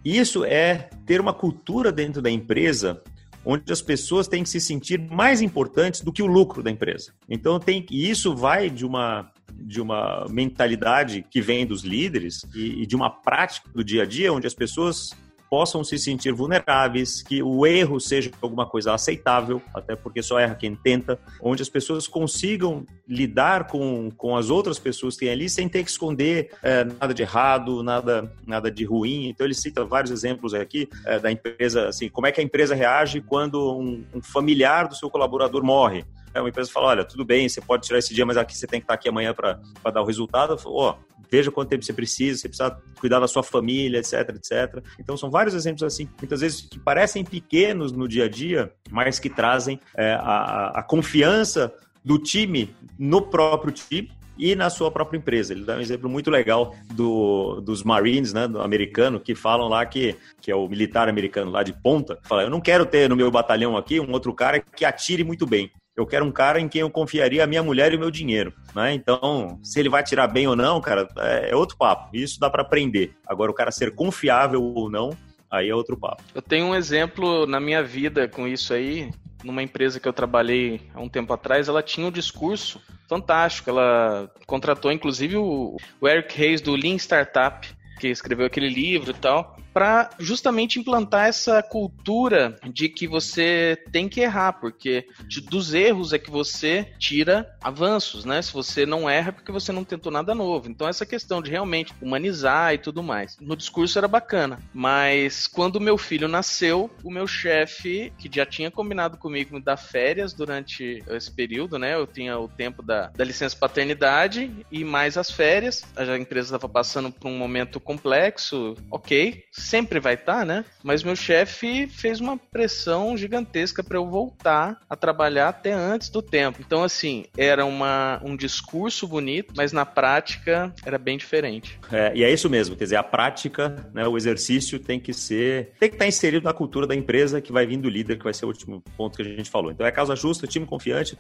Isso 0.06 0.46
é 0.46 0.90
ter 1.06 1.20
uma 1.20 1.34
cultura 1.34 1.92
dentro 1.92 2.22
da 2.22 2.30
empresa 2.30 3.02
onde 3.44 3.72
as 3.72 3.82
pessoas 3.82 4.28
têm 4.28 4.44
que 4.44 4.50
se 4.50 4.62
sentir 4.62 5.00
mais 5.00 5.42
importantes 5.42 6.02
do 6.02 6.14
que 6.14 6.22
o 6.22 6.28
lucro 6.28 6.62
da 6.62 6.70
empresa. 6.70 7.12
Então 7.28 7.60
tem 7.60 7.86
e 7.90 8.10
isso 8.10 8.36
vai 8.36 8.70
de 8.70 8.86
uma 8.86 9.32
de 9.52 9.82
uma 9.82 10.26
mentalidade 10.30 11.26
que 11.30 11.42
vem 11.42 11.66
dos 11.66 11.84
líderes 11.84 12.46
e, 12.56 12.84
e 12.84 12.86
de 12.86 12.96
uma 12.96 13.10
prática 13.10 13.70
do 13.74 13.84
dia 13.84 14.04
a 14.04 14.06
dia 14.06 14.32
onde 14.32 14.48
as 14.48 14.54
pessoas 14.54 15.10
possam 15.50 15.84
se 15.84 15.98
sentir 15.98 16.32
vulneráveis, 16.32 17.22
que 17.24 17.42
o 17.42 17.66
erro 17.66 18.00
seja 18.00 18.32
alguma 18.42 18.66
coisa 18.66 18.94
aceitável, 18.94 19.62
até 19.74 19.96
porque 19.96 20.22
só 20.22 20.40
erra 20.40 20.56
quem 20.56 20.76
tenta, 20.76 21.20
onde 21.42 21.62
as 21.62 21.70
pessoas 21.70 22.08
consigam 22.08 22.86
lidar 23.08 23.68
com, 23.68 24.12
com 24.12 24.38
as 24.38 24.50
outras 24.50 24.78
pessoas 24.78 25.16
que 25.16 25.22
têm 25.22 25.30
ali 25.30 25.50
sem 25.50 25.68
ter 25.68 25.84
que 25.84 25.90
esconder 25.90 26.52
é, 26.62 26.84
nada 26.84 27.14
de 27.14 27.22
errado, 27.22 27.82
nada, 27.84 28.32
nada 28.46 28.70
de 28.70 28.86
ruim. 28.86 29.28
Então 29.28 29.46
ele 29.46 29.54
cita 29.54 29.84
vários 29.84 30.12
exemplos 30.12 30.54
aqui 30.54 30.88
é, 31.06 31.20
da 31.20 31.32
empresa, 31.32 31.88
assim, 31.88 32.10
como 32.10 32.28
é 32.28 32.32
que 32.32 32.40
a 32.40 32.44
empresa 32.44 32.76
reage 32.76 33.22
quando 33.22 33.78
um, 33.78 34.04
um 34.14 34.22
familiar 34.22 34.88
do 34.88 34.96
seu 34.96 35.10
colaborador 35.10 35.64
morre. 35.64 36.06
É, 36.34 36.40
uma 36.40 36.50
empresa 36.50 36.72
fala, 36.72 36.88
olha, 36.88 37.06
tudo 37.06 37.26
bem, 37.26 37.50
você 37.50 37.60
pode 37.60 37.86
tirar 37.88 37.98
esse 37.98 38.14
dia, 38.14 38.26
mas 38.26 38.38
aqui 38.38 38.56
você 38.56 38.68
tem 38.68 38.80
que 38.80 38.84
estar 38.84 38.94
aqui 38.94 39.10
amanhã 39.10 39.34
para 39.34 39.60
dar 39.92 40.02
o 40.02 40.06
resultado. 40.06 40.56
Ó, 40.66 40.92
oh, 40.92 41.19
veja 41.32 41.52
quanto 41.52 41.70
tempo 41.70 41.84
você 41.84 41.94
precisa, 41.94 42.40
você 42.40 42.48
precisa 42.48 42.78
cuidar 43.00 43.20
da 43.20 43.28
sua 43.28 43.44
família, 43.44 44.00
etc, 44.00 44.30
etc. 44.36 44.84
Então 45.00 45.16
são 45.16 45.30
vários 45.30 45.54
exemplos 45.54 45.84
assim, 45.84 46.10
muitas 46.20 46.42
vezes 46.42 46.62
que 46.62 46.80
parecem 46.80 47.24
pequenos 47.24 47.92
no 47.92 48.08
dia 48.08 48.26
a 48.26 48.30
dia, 48.30 48.72
mas 48.90 49.20
que 49.20 49.30
trazem 49.30 49.80
é, 49.96 50.14
a, 50.14 50.72
a 50.76 50.84
confiança 50.84 51.74
do 52.04 52.18
time 52.18 52.74
no 52.98 53.22
próprio 53.22 53.72
time 53.72 54.12
e 54.40 54.56
na 54.56 54.70
sua 54.70 54.90
própria 54.90 55.18
empresa. 55.18 55.54
Ele 55.54 55.66
dá 55.66 55.76
um 55.76 55.82
exemplo 55.82 56.10
muito 56.10 56.32
legal 56.32 56.74
do, 56.94 57.60
dos 57.60 57.84
Marines, 57.84 58.34
né, 58.34 58.48
do 58.48 58.62
americano, 58.62 59.20
que 59.20 59.36
falam 59.36 59.68
lá 59.68 59.86
que, 59.86 60.16
que 60.42 60.50
é 60.50 60.56
o 60.56 60.68
militar 60.68 61.10
americano 61.10 61.52
lá 61.52 61.62
de 61.62 61.74
ponta, 61.74 62.18
fala, 62.24 62.44
eu 62.44 62.50
não 62.50 62.62
quero 62.62 62.86
ter 62.86 63.10
no 63.10 63.18
meu 63.18 63.30
batalhão 63.30 63.76
aqui 63.76 64.00
um 64.00 64.12
outro 64.14 64.34
cara 64.34 64.60
que 64.60 64.86
atire 64.86 65.26
muito 65.26 65.46
bem. 65.46 65.70
Eu 66.00 66.08
quero 66.08 66.24
um 66.24 66.32
cara 66.32 66.62
em 66.62 66.70
quem 66.70 66.80
eu 66.80 66.90
confiaria 66.90 67.44
a 67.44 67.48
minha 67.48 67.62
mulher 67.62 67.92
e 67.92 67.98
o 67.98 68.00
meu 68.00 68.10
dinheiro, 68.10 68.54
né? 68.74 68.94
Então, 68.94 69.60
se 69.62 69.80
ele 69.80 69.90
vai 69.90 70.02
tirar 70.02 70.28
bem 70.28 70.48
ou 70.48 70.56
não, 70.56 70.80
cara, 70.80 71.06
é, 71.18 71.52
é 71.52 71.56
outro 71.56 71.76
papo. 71.76 72.16
Isso 72.16 72.40
dá 72.40 72.50
para 72.50 72.62
aprender. 72.62 73.14
Agora, 73.28 73.52
o 73.52 73.54
cara 73.54 73.70
ser 73.70 73.94
confiável 73.94 74.64
ou 74.64 74.90
não, 74.90 75.10
aí 75.52 75.68
é 75.68 75.76
outro 75.76 75.98
papo. 75.98 76.24
Eu 76.34 76.42
tenho 76.42 76.68
um 76.68 76.76
exemplo 76.76 77.46
na 77.46 77.60
minha 77.60 77.84
vida 77.84 78.30
com 78.30 78.48
isso 78.48 78.74
aí, 78.74 79.12
numa 79.44 79.62
empresa 79.62 80.00
que 80.00 80.08
eu 80.08 80.14
trabalhei 80.14 80.80
há 80.94 81.02
um 81.02 81.10
tempo 81.10 81.34
atrás, 81.34 81.68
ela 81.68 81.84
tinha 81.84 82.08
um 82.08 82.12
discurso 82.12 82.82
fantástico. 83.10 83.70
Ela 83.70 84.32
contratou, 84.46 84.94
inclusive, 84.94 85.36
o, 85.36 85.76
Eric 86.02 86.42
Hayes 86.42 86.62
do 86.62 86.76
Lean 86.76 86.96
Startup, 86.96 87.68
que 88.00 88.08
escreveu 88.08 88.46
aquele 88.46 88.70
livro 88.70 89.12
e 89.12 89.16
tal 89.16 89.58
para 89.74 90.10
justamente 90.20 90.80
implantar 90.80 91.28
essa 91.28 91.62
cultura 91.62 92.58
de 92.72 92.90
que 92.90 93.08
você 93.08 93.78
tem 93.92 94.10
que 94.10 94.22
errar, 94.22 94.54
porque 94.54 95.08
dos 95.50 95.74
erros 95.74 96.14
é 96.14 96.20
que 96.20 96.32
você 96.32 96.88
tira 96.98 97.50
avanços, 97.62 98.26
né? 98.26 98.42
Se 98.42 98.52
você 98.54 98.86
não 98.86 99.10
erra, 99.10 99.30
é 99.30 99.32
porque 99.32 99.52
você 99.52 99.72
não 99.72 99.84
tentou 99.84 100.12
nada 100.12 100.34
novo. 100.34 100.70
Então, 100.70 100.88
essa 100.88 101.06
questão 101.06 101.42
de 101.42 101.52
realmente 101.52 101.94
humanizar 102.02 102.74
e 102.74 102.78
tudo 102.78 103.04
mais. 103.04 103.38
No 103.40 103.56
discurso 103.56 103.98
era 103.98 104.08
bacana, 104.08 104.60
mas 104.74 105.48
quando 105.48 105.80
meu 105.80 105.98
filho 105.98 106.28
nasceu, 106.28 106.90
o 107.04 107.12
meu 107.12 107.28
chefe, 107.28 108.12
que 108.18 108.30
já 108.34 108.46
tinha 108.46 108.72
combinado 108.72 109.18
comigo 109.18 109.56
me 109.56 109.62
dar 109.62 109.78
férias 109.78 110.34
durante 110.34 111.04
esse 111.10 111.32
período, 111.32 111.78
né? 111.78 111.96
Eu 111.96 112.08
tinha 112.08 112.38
o 112.40 112.48
tempo 112.48 112.82
da, 112.82 113.08
da 113.08 113.24
licença 113.24 113.56
paternidade 113.56 114.52
e 114.72 114.84
mais 114.84 115.18
as 115.18 115.30
férias. 115.32 115.84
A 115.96 116.18
empresa 116.18 116.56
estava 116.56 116.72
passando 116.72 117.12
por 117.12 117.28
um 117.28 117.38
momento 117.38 117.80
complexo, 117.80 118.76
ok 118.90 119.44
sempre 119.60 120.00
vai 120.00 120.16
estar, 120.16 120.40
tá, 120.40 120.46
né? 120.46 120.66
Mas 120.84 121.04
meu 121.04 121.16
chefe 121.16 121.88
fez 121.88 122.20
uma 122.20 122.38
pressão 122.38 123.18
gigantesca 123.18 123.84
para 123.84 123.98
eu 123.98 124.08
voltar 124.08 124.80
a 124.90 124.96
trabalhar 124.96 125.50
até 125.50 125.74
antes 125.74 126.10
do 126.10 126.22
tempo. 126.22 126.60
Então, 126.66 126.84
assim, 126.84 127.26
era 127.38 127.66
uma, 127.66 128.22
um 128.24 128.36
discurso 128.36 129.08
bonito, 129.08 129.54
mas 129.56 129.72
na 129.72 129.86
prática 129.86 130.74
era 130.86 130.98
bem 130.98 131.18
diferente. 131.18 131.80
É, 131.92 132.12
e 132.16 132.24
é 132.24 132.32
isso 132.32 132.50
mesmo, 132.50 132.76
quer 132.76 132.86
dizer, 132.86 132.96
a 132.96 133.04
prática, 133.04 133.90
né, 133.94 134.08
o 134.08 134.18
exercício 134.18 134.80
tem 134.80 135.00
que 135.00 135.14
ser, 135.14 135.74
tem 135.80 135.90
que 135.90 135.96
estar 135.96 136.08
inserido 136.08 136.44
na 136.44 136.54
cultura 136.54 136.88
da 136.88 136.96
empresa 136.96 137.42
que 137.42 137.52
vai 137.52 137.66
vir 137.66 137.78
do 137.78 137.90
líder, 137.90 138.18
que 138.18 138.24
vai 138.24 138.34
ser 138.34 138.46
o 138.46 138.48
último 138.48 138.82
ponto 138.96 139.16
que 139.16 139.22
a 139.22 139.26
gente 139.26 139.50
falou. 139.50 139.72
Então 139.72 139.86
é 139.86 139.92
causa 139.92 140.16
justa, 140.16 140.48
time 140.48 140.66
confiante. 140.66 141.18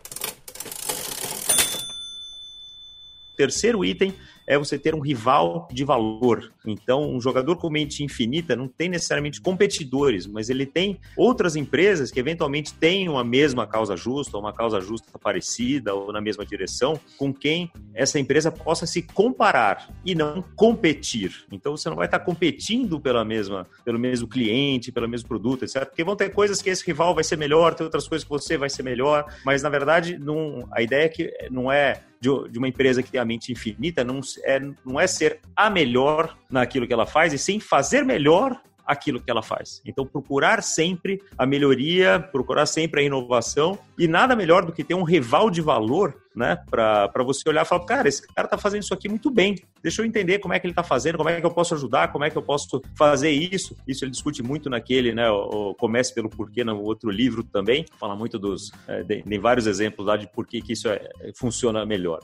Terceiro 3.35 3.85
item 3.85 4.13
é 4.49 4.57
você 4.57 4.79
ter 4.79 4.95
um 4.95 4.99
rival 4.99 5.67
de 5.71 5.85
valor. 5.85 6.51
Então, 6.65 7.07
um 7.07 7.21
jogador 7.21 7.55
com 7.57 7.69
mente 7.69 8.03
infinita 8.03 8.55
não 8.55 8.67
tem 8.67 8.89
necessariamente 8.89 9.39
competidores, 9.39 10.25
mas 10.25 10.49
ele 10.49 10.65
tem 10.65 10.99
outras 11.15 11.55
empresas 11.55 12.09
que 12.09 12.19
eventualmente 12.19 12.73
tenham 12.73 13.15
a 13.15 13.23
mesma 13.23 13.67
causa 13.67 13.95
justa, 13.95 14.35
ou 14.35 14.43
uma 14.43 14.51
causa 14.51 14.81
justa 14.81 15.19
parecida, 15.19 15.93
ou 15.93 16.11
na 16.11 16.19
mesma 16.19 16.43
direção, 16.43 16.99
com 17.15 17.31
quem 17.31 17.71
essa 17.93 18.19
empresa 18.19 18.51
possa 18.51 18.87
se 18.87 19.03
comparar 19.03 19.87
e 20.03 20.15
não 20.15 20.43
competir. 20.55 21.45
Então, 21.51 21.77
você 21.77 21.87
não 21.87 21.95
vai 21.95 22.07
estar 22.07 22.19
competindo 22.19 22.99
pela 22.99 23.23
mesma, 23.23 23.67
pelo 23.85 23.99
mesmo 23.99 24.27
cliente, 24.27 24.91
pelo 24.91 25.07
mesmo 25.07 25.27
produto, 25.27 25.63
etc. 25.63 25.85
Porque 25.85 26.03
vão 26.03 26.15
ter 26.15 26.29
coisas 26.31 26.59
que 26.59 26.71
esse 26.71 26.83
rival 26.83 27.13
vai 27.13 27.23
ser 27.23 27.37
melhor, 27.37 27.75
tem 27.75 27.85
outras 27.85 28.07
coisas 28.07 28.23
que 28.23 28.29
você 28.31 28.57
vai 28.57 28.69
ser 28.69 28.81
melhor, 28.81 29.31
mas 29.45 29.61
na 29.61 29.69
verdade, 29.69 30.17
não, 30.17 30.67
a 30.71 30.81
ideia 30.81 31.05
é 31.05 31.09
que 31.09 31.31
não 31.51 31.71
é 31.71 32.01
de, 32.19 32.29
de 32.49 32.57
uma 32.57 32.67
empresa 32.67 33.01
que 33.01 33.11
tem 33.11 33.19
a 33.19 33.25
mente 33.25 33.51
infinita 33.51 34.03
não 34.03 34.19
é, 34.43 34.59
não 34.85 34.99
é 34.99 35.07
ser 35.07 35.39
a 35.55 35.69
melhor 35.69 36.37
naquilo 36.49 36.87
que 36.87 36.93
ela 36.93 37.05
faz, 37.05 37.33
e 37.33 37.37
sim 37.37 37.59
fazer 37.59 38.03
melhor 38.03 38.59
aquilo 38.89 39.21
que 39.21 39.29
ela 39.29 39.43
faz. 39.43 39.83
Então, 39.85 40.03
procurar 40.03 40.63
sempre 40.63 41.21
a 41.37 41.45
melhoria, 41.45 42.19
procurar 42.19 42.65
sempre 42.65 43.01
a 43.01 43.03
inovação, 43.03 43.77
e 43.99 44.07
nada 44.07 44.35
melhor 44.35 44.65
do 44.65 44.73
que 44.73 44.83
ter 44.83 44.95
um 44.95 45.03
rival 45.03 45.51
de 45.51 45.61
valor, 45.61 46.15
né, 46.35 46.57
para 46.67 47.23
você 47.23 47.47
olhar 47.47 47.61
e 47.61 47.65
falar, 47.65 47.85
cara, 47.85 48.07
esse 48.07 48.25
cara 48.33 48.47
tá 48.47 48.57
fazendo 48.57 48.81
isso 48.81 48.93
aqui 48.93 49.07
muito 49.07 49.29
bem, 49.29 49.55
deixa 49.83 50.01
eu 50.01 50.05
entender 50.07 50.39
como 50.39 50.55
é 50.55 50.59
que 50.59 50.65
ele 50.65 50.73
tá 50.73 50.81
fazendo, 50.81 51.17
como 51.17 51.29
é 51.29 51.39
que 51.39 51.45
eu 51.45 51.51
posso 51.51 51.75
ajudar, 51.75 52.11
como 52.11 52.25
é 52.25 52.31
que 52.31 52.37
eu 52.37 52.41
posso 52.41 52.81
fazer 52.97 53.29
isso. 53.29 53.75
Isso 53.87 54.03
ele 54.03 54.11
discute 54.11 54.41
muito 54.41 54.71
naquele, 54.71 55.13
né, 55.13 55.29
o, 55.29 55.75
Comece 55.75 56.11
pelo 56.11 56.27
Porquê, 56.27 56.63
no 56.63 56.81
outro 56.81 57.11
livro 57.11 57.43
também, 57.43 57.85
fala 57.99 58.15
muito 58.15 58.39
dos, 58.39 58.71
é, 58.87 59.03
tem 59.03 59.39
vários 59.39 59.67
exemplos 59.67 60.07
lá 60.07 60.17
de 60.17 60.25
por 60.31 60.47
que, 60.47 60.61
que 60.61 60.73
isso 60.73 60.89
é, 60.89 61.07
funciona 61.35 61.85
melhor. 61.85 62.21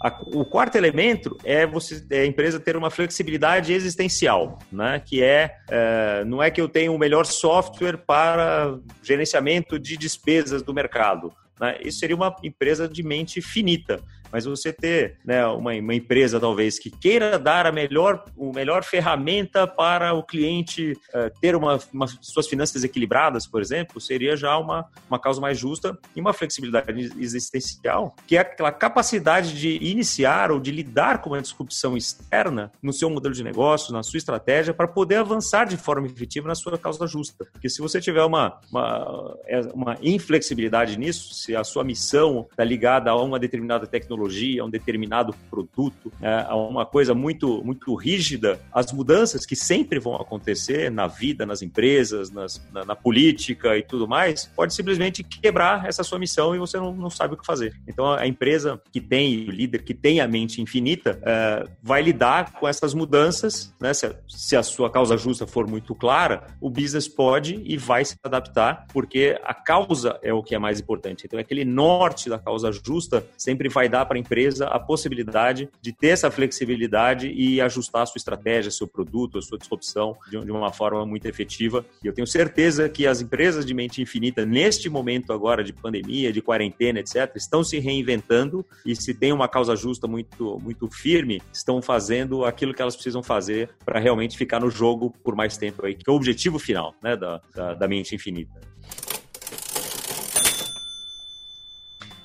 A, 0.00 0.16
o 0.32 0.44
quarto 0.44 0.76
elemento 0.76 1.36
é 1.44 1.66
você 1.66 2.04
é 2.10 2.20
a 2.20 2.26
empresa 2.26 2.60
ter 2.60 2.76
uma 2.76 2.90
flexibilidade 2.90 3.72
existencial, 3.72 4.58
né? 4.70 5.02
Que 5.04 5.22
é, 5.22 5.56
é 5.68 6.24
não 6.24 6.42
é 6.42 6.50
que 6.50 6.60
eu 6.60 6.68
tenho 6.68 6.94
o 6.94 6.98
melhor 6.98 7.26
software 7.26 7.98
para 7.98 8.78
gerenciamento 9.02 9.78
de 9.78 9.96
despesas 9.96 10.62
do 10.62 10.72
mercado. 10.72 11.32
Né? 11.60 11.78
Isso 11.82 11.98
seria 11.98 12.14
uma 12.14 12.34
empresa 12.42 12.88
de 12.88 13.02
mente 13.02 13.42
finita. 13.42 14.00
Mas 14.32 14.44
você 14.44 14.72
ter 14.72 15.16
né, 15.24 15.46
uma, 15.46 15.72
uma, 15.72 15.94
empresa, 15.94 16.38
talvez, 16.38 16.78
que 16.78 16.90
queira 16.90 17.38
dar 17.38 17.66
a 17.66 17.72
melhor, 17.72 18.24
o 18.36 18.52
melhor 18.52 18.84
ferramenta 18.84 19.66
para 19.66 20.14
o 20.14 20.22
cliente 20.22 20.92
uh, 20.92 21.30
ter 21.40 21.54
uma, 21.54 21.78
uma, 21.92 22.06
suas 22.20 22.46
finanças 22.46 22.84
equilibradas, 22.84 23.46
por 23.46 23.60
exemplo, 23.60 24.00
seria 24.00 24.36
já 24.36 24.56
uma, 24.58 24.86
uma 25.08 25.18
causa 25.18 25.40
mais 25.40 25.58
justa 25.58 25.98
e 26.14 26.20
uma 26.20 26.32
flexibilidade 26.32 27.12
existencial, 27.18 28.14
que 28.26 28.36
é 28.36 28.40
aquela 28.40 28.72
capacidade 28.72 29.58
de 29.58 29.78
iniciar 29.82 30.50
ou 30.50 30.60
de 30.60 30.70
lidar 30.70 31.20
com 31.20 31.30
uma 31.30 31.40
disrupção 31.40 31.96
externa 31.96 32.70
no 32.82 32.92
seu 32.92 33.08
modelo 33.10 33.34
de 33.34 33.42
negócio, 33.42 33.92
na 33.92 34.02
sua 34.02 34.18
estratégia, 34.18 34.74
para 34.74 34.88
poder 34.88 35.16
avançar 35.16 35.66
de 35.66 35.76
forma 35.76 36.06
efetiva 36.06 36.48
na 36.48 36.54
sua 36.54 36.78
causa 36.78 37.06
justa. 37.06 37.46
Porque 37.52 37.68
se 37.68 37.80
você 37.80 38.00
tiver 38.00 38.24
uma, 38.24 38.60
uma, 38.70 39.36
é, 39.46 39.60
uma 39.72 39.96
inflexibilidade 40.02 40.98
nisso, 40.98 41.34
se 41.34 41.54
a 41.54 41.64
sua 41.64 41.84
missão 41.84 42.46
está 42.50 42.64
ligada 42.64 43.10
a 43.10 43.16
uma 43.16 43.38
determinada 43.38 43.86
tecnologia, 43.86 44.17
a 44.26 44.64
um 44.64 44.70
determinado 44.70 45.34
produto, 45.50 46.12
é, 46.20 46.44
a 46.46 46.56
uma 46.56 46.86
coisa 46.86 47.14
muito, 47.14 47.62
muito 47.64 47.94
rígida, 47.94 48.60
as 48.72 48.92
mudanças 48.92 49.44
que 49.44 49.56
sempre 49.56 49.98
vão 49.98 50.16
acontecer 50.16 50.90
na 50.90 51.06
vida, 51.06 51.44
nas 51.44 51.62
empresas, 51.62 52.30
nas, 52.30 52.62
na, 52.72 52.84
na, 52.84 52.96
política 52.96 53.76
e 53.76 53.82
tudo 53.82 54.08
mais, 54.08 54.46
pode 54.56 54.74
simplesmente 54.74 55.22
quebrar 55.22 55.86
essa 55.86 56.02
sua 56.02 56.18
missão 56.18 56.54
e 56.54 56.58
você 56.58 56.76
não, 56.76 56.94
não 56.94 57.10
sabe 57.10 57.34
o 57.34 57.36
que 57.36 57.46
fazer. 57.46 57.74
Então, 57.86 58.12
a 58.12 58.26
empresa 58.26 58.80
que 58.92 59.00
tem, 59.00 59.48
o 59.48 59.50
líder 59.50 59.82
que 59.82 59.94
tem 59.94 60.20
a 60.20 60.28
mente 60.28 60.60
infinita, 60.60 61.18
é, 61.22 61.64
vai 61.82 62.02
lidar 62.02 62.52
com 62.52 62.66
essas 62.66 62.94
mudanças, 62.94 63.74
né? 63.80 63.92
Se 63.94 64.06
a, 64.06 64.14
se 64.28 64.56
a 64.56 64.62
sua 64.62 64.90
causa 64.90 65.16
justa 65.16 65.46
for 65.46 65.66
muito 65.66 65.94
clara, 65.94 66.46
o 66.60 66.70
business 66.70 67.08
pode 67.08 67.60
e 67.64 67.76
vai 67.76 68.04
se 68.04 68.16
adaptar, 68.22 68.86
porque 68.92 69.38
a 69.44 69.54
causa 69.54 70.18
é 70.22 70.32
o 70.32 70.42
que 70.42 70.54
é 70.54 70.58
mais 70.58 70.80
importante. 70.80 71.26
Então, 71.26 71.38
aquele 71.38 71.64
norte 71.64 72.28
da 72.28 72.38
causa 72.38 72.70
justa 72.72 73.26
sempre 73.36 73.68
vai 73.68 73.88
dar 73.88 74.06
para 74.08 74.16
a 74.16 74.20
empresa 74.20 74.66
a 74.66 74.80
possibilidade 74.80 75.68
de 75.80 75.92
ter 75.92 76.08
essa 76.08 76.30
flexibilidade 76.30 77.28
e 77.30 77.60
ajustar 77.60 78.02
a 78.02 78.06
sua 78.06 78.18
estratégia, 78.18 78.70
seu 78.70 78.88
produto, 78.88 79.38
a 79.38 79.42
sua 79.42 79.58
disrupção 79.58 80.16
de, 80.30 80.38
uma 80.50 80.72
forma 80.72 81.04
muito 81.04 81.26
efetiva. 81.26 81.84
E 82.02 82.06
eu 82.06 82.12
tenho 82.12 82.26
certeza 82.26 82.88
que 82.88 83.06
as 83.06 83.20
empresas 83.20 83.64
de 83.64 83.74
mente 83.74 84.00
infinita, 84.00 84.46
neste 84.46 84.88
momento 84.88 85.32
agora 85.32 85.62
de 85.62 85.72
pandemia, 85.72 86.32
de 86.32 86.40
quarentena, 86.40 87.00
etc., 87.00 87.30
estão 87.36 87.62
se 87.62 87.78
reinventando 87.78 88.64
e 88.84 88.96
se 88.96 89.12
tem 89.14 89.32
uma 89.32 89.48
causa 89.48 89.76
justa 89.76 90.06
muito, 90.06 90.58
muito 90.62 90.88
firme, 90.90 91.42
estão 91.52 91.82
fazendo 91.82 92.44
aquilo 92.44 92.72
que 92.72 92.80
elas 92.80 92.94
precisam 92.94 93.22
fazer 93.22 93.70
para 93.84 94.00
realmente 94.00 94.36
ficar 94.36 94.60
no 94.60 94.70
jogo 94.70 95.12
por 95.22 95.36
mais 95.36 95.56
tempo 95.56 95.84
aí, 95.84 95.94
que 95.94 96.08
é 96.08 96.12
o 96.12 96.16
objetivo 96.16 96.58
final 96.58 96.94
né, 97.02 97.16
da, 97.16 97.40
da, 97.54 97.74
da 97.74 97.88
mente 97.88 98.14
infinita. 98.14 98.58